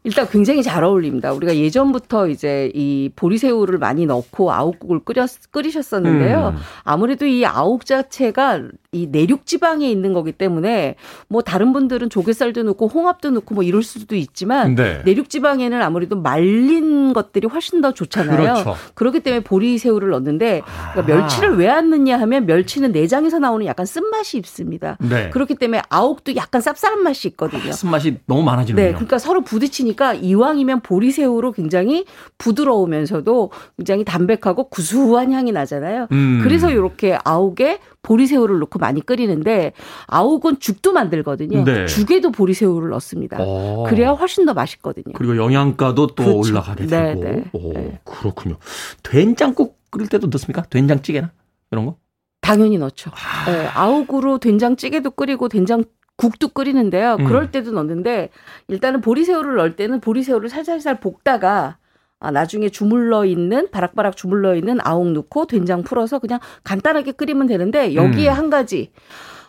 [0.04, 1.32] 일단 굉장히 잘 어울립니다.
[1.32, 6.54] 우리가 예전부터 이제 이 보리새우를 많이 넣고 아욱국을 끓여 끓이셨었는데요.
[6.56, 6.60] 음.
[6.84, 8.62] 아무래도 이 아욱 자체가
[8.94, 10.96] 이 내륙 지방에 있는 거기 때문에
[11.28, 15.02] 뭐 다른 분들은 조개살도 넣고 홍합도 넣고 뭐 이럴 수도 있지만 네.
[15.04, 18.36] 내륙 지방에는 아무래도 말린 것들이 훨씬 더 좋잖아요.
[18.36, 18.76] 그렇죠.
[18.94, 24.36] 그렇기 때문에 보리새우를 넣는데 그러니까 멸치를 왜 안 넣냐 하면 멸치는 내장에서 나오는 약간 쓴맛이
[24.36, 24.98] 있습니다.
[25.00, 25.30] 네.
[25.30, 27.70] 그렇기 때문에 아욱도 약간 쌉쌀한 맛이 있거든요.
[27.70, 32.04] 아, 쓴맛이 너무 많아지는요 네, 그러니까 서로 부딪히니 까 이왕이면 보리새우로 굉장히
[32.38, 36.08] 부드러우면서도 굉장히 담백하고 구수한 향이 나잖아요.
[36.12, 36.40] 음.
[36.42, 39.72] 그래서 이렇게 아욱에 보리새우를 넣고 많이 끓이는데
[40.06, 41.64] 아욱은 죽도 만들거든요.
[41.64, 41.86] 네.
[41.86, 43.40] 죽에도 보리새우를 넣습니다.
[43.40, 43.84] 오.
[43.84, 43.84] 어.
[43.88, 45.12] 그래야 훨씬 더 맛있거든요.
[45.14, 46.38] 그리고 영양가도 또 그렇죠.
[46.38, 47.24] 올라가게 네, 되고.
[47.24, 48.00] 네, 오, 네.
[48.04, 48.56] 그렇군요.
[49.02, 50.62] 된장국 끓일 때도 넣습니까?
[50.62, 51.32] 된장찌개나
[51.70, 51.96] 이런 거?
[52.40, 53.10] 당연히 넣죠.
[53.14, 53.50] 아.
[53.50, 55.84] 네, 아욱으로 된장찌개도 끓이고 된장
[56.22, 57.16] 국도 끓이는데요.
[57.18, 57.24] 음.
[57.24, 58.30] 그럴 때도 넣는데
[58.68, 61.78] 일단은 보리새우를 넣을 때는 보리새우를 살살살 볶다가
[62.20, 67.96] 아, 나중에 주물러 있는 바락바락 주물러 있는 아욱 넣고 된장 풀어서 그냥 간단하게 끓이면 되는데
[67.96, 68.34] 여기에 음.
[68.34, 68.92] 한 가지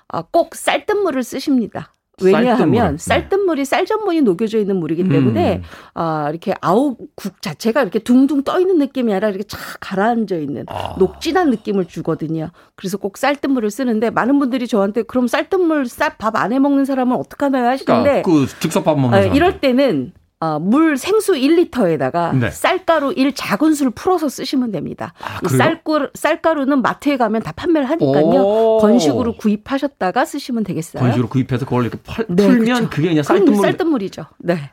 [0.07, 1.93] 아, 꼭 쌀뜨물을 쓰십니다.
[2.21, 3.59] 왜냐하면 쌀뜨물.
[3.59, 5.61] 이 쌀전분이 녹여져 있는 물이기 때문에 음.
[5.95, 10.95] 아, 이렇게 아욱국 자체가 이렇게 둥둥 떠 있는 느낌이 아니라 이렇게 착 가라앉아 있는 아.
[10.99, 12.49] 녹진한 느낌을 주거든요.
[12.75, 17.15] 그래서 꼭 쌀뜨물을 쓰는데 많은 분들이 저한테 그럼 쌀뜨물 쌀 밥 안 해 먹는 사람은
[17.17, 20.13] 어떡하나요 하시는데 그러니까 그 즉석밥 먹는 아, 이럴 때는
[20.43, 22.51] 어, 물 생수 1리터에다가 네.
[22.51, 25.13] 쌀가루 1 작은술 풀어서 쓰시면 됩니다.
[25.21, 28.77] 아, 쌀가루, 쌀가루는 마트에 가면 다 판매를 하니까요.
[28.81, 31.01] 건식으로 구입하셨다가 쓰시면 되겠어요.
[31.01, 32.89] 건식으로 구입해서 그걸 이렇게 팔, 네, 풀면 그렇죠.
[32.89, 33.61] 그게 그냥 쌀뜨물.
[33.61, 34.25] 쌀뜨물이죠.
[34.39, 34.69] 네.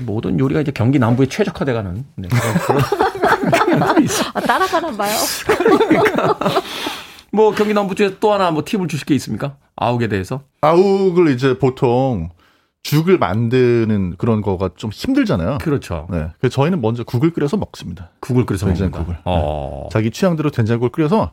[0.00, 2.28] 모든 요리가 이제 경기 남부에 최적화돼가는 네,
[4.34, 5.14] 아, 따라가나 봐요.
[5.46, 6.38] 그러니까.
[7.30, 9.56] 뭐 경기 남부 쪽에 또 하나 뭐 팁을 주실 게 있습니까?
[9.76, 10.40] 아욱에 대해서?
[10.62, 12.30] 아욱을 이제 보통
[12.84, 15.58] 죽을 만드는 그런 거가 좀 힘들잖아요.
[15.62, 16.06] 그렇죠.
[16.10, 16.28] 네.
[16.38, 18.10] 그래서 저희는 먼저 국을 끓여서 먹습니다.
[18.20, 19.16] 국을 끓여서 된장국을.
[19.24, 19.80] 어.
[19.84, 19.88] 네.
[19.90, 21.32] 자기 취향대로 된장국을 끓여서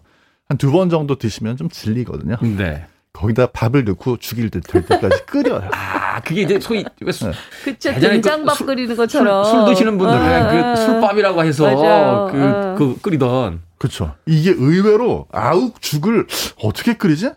[0.49, 2.37] 한 두 번 정도 드시면 좀 질리거든요.
[2.57, 2.85] 네.
[3.13, 5.69] 거기다 밥을 넣고 죽일 듯 될 때까지 끓여요.
[5.73, 7.31] 아, 그게 이제 소위 네.
[7.65, 11.75] 그쵸 된장밥 그 끓이는 것처럼 술, 술 드시는 분들 아, 그 술밥이라고 해서
[12.31, 12.75] 그, 아.
[12.77, 14.13] 그 끓이던 그렇죠.
[14.25, 16.25] 이게 의외로 아욱 죽을
[16.63, 17.31] 어떻게 끓이지?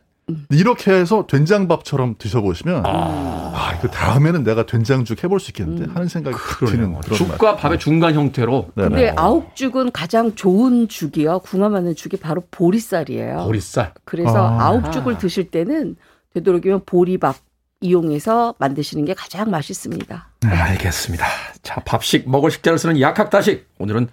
[0.51, 3.53] 이렇게 해서 된장밥처럼 드셔보시면 아.
[3.55, 5.95] 아, 이거 다음에는 내가 된장죽 해볼 수 있겠는데 음.
[5.95, 7.57] 하는 생각이 드는 그런 죽과 맛.
[7.59, 8.71] 밥의 중간 형태로.
[8.75, 8.89] 네네.
[8.89, 11.41] 근데 아욱죽은 가장 좋은 죽이요.
[11.41, 13.45] 궁합하는 죽이 바로 보리쌀이에요.
[13.45, 13.93] 보리쌀.
[14.05, 14.69] 그래서 아.
[14.69, 15.97] 아욱죽을 드실 때는
[16.33, 17.37] 되도록이면 보리밥
[17.81, 20.29] 이용해서 만드시는 게 가장 맛있습니다.
[20.45, 21.27] 네, 알겠습니다.
[21.63, 23.69] 자, 밥식 먹을 식자를 쓰는 약학다식.
[23.79, 24.09] 오늘은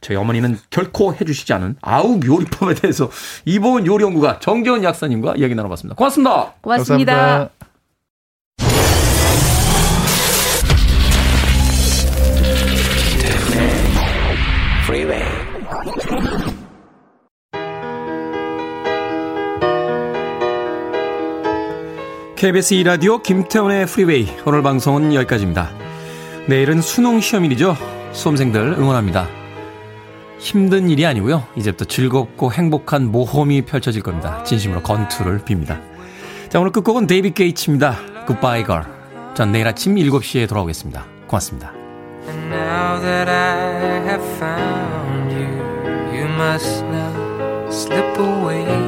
[0.00, 3.10] 저희 어머니는 결코 해주시지 않은 아욱 요리법에 대해서
[3.46, 5.96] 이보은 요리연구가 정재원 약사님과 이야기 나눠봤습니다.
[5.96, 6.54] 고맙습니다.
[6.60, 7.14] 고맙습니다.
[7.14, 7.69] 감사합니다.
[22.40, 25.68] KBS 2라디오 김태훈의 프리웨이 오늘 방송은 여기까지입니다.
[26.48, 27.76] 내일은 수능 시험일이죠.
[28.12, 29.28] 수험생들 응원합니다.
[30.38, 31.46] 힘든 일이 아니고요.
[31.54, 34.42] 이제부터 즐겁고 행복한 모험이 펼쳐질 겁니다.
[34.44, 35.82] 진심으로 건투를 빕니다.
[36.48, 37.98] 자 오늘 끝곡은 데이비 게이츠입니다.
[38.26, 38.86] Goodbye Girl.
[39.34, 41.04] 전 내일 아침 7시에 돌아오겠습니다.
[41.26, 41.74] 고맙습니다.
[46.40, 48.79] Must now slip away.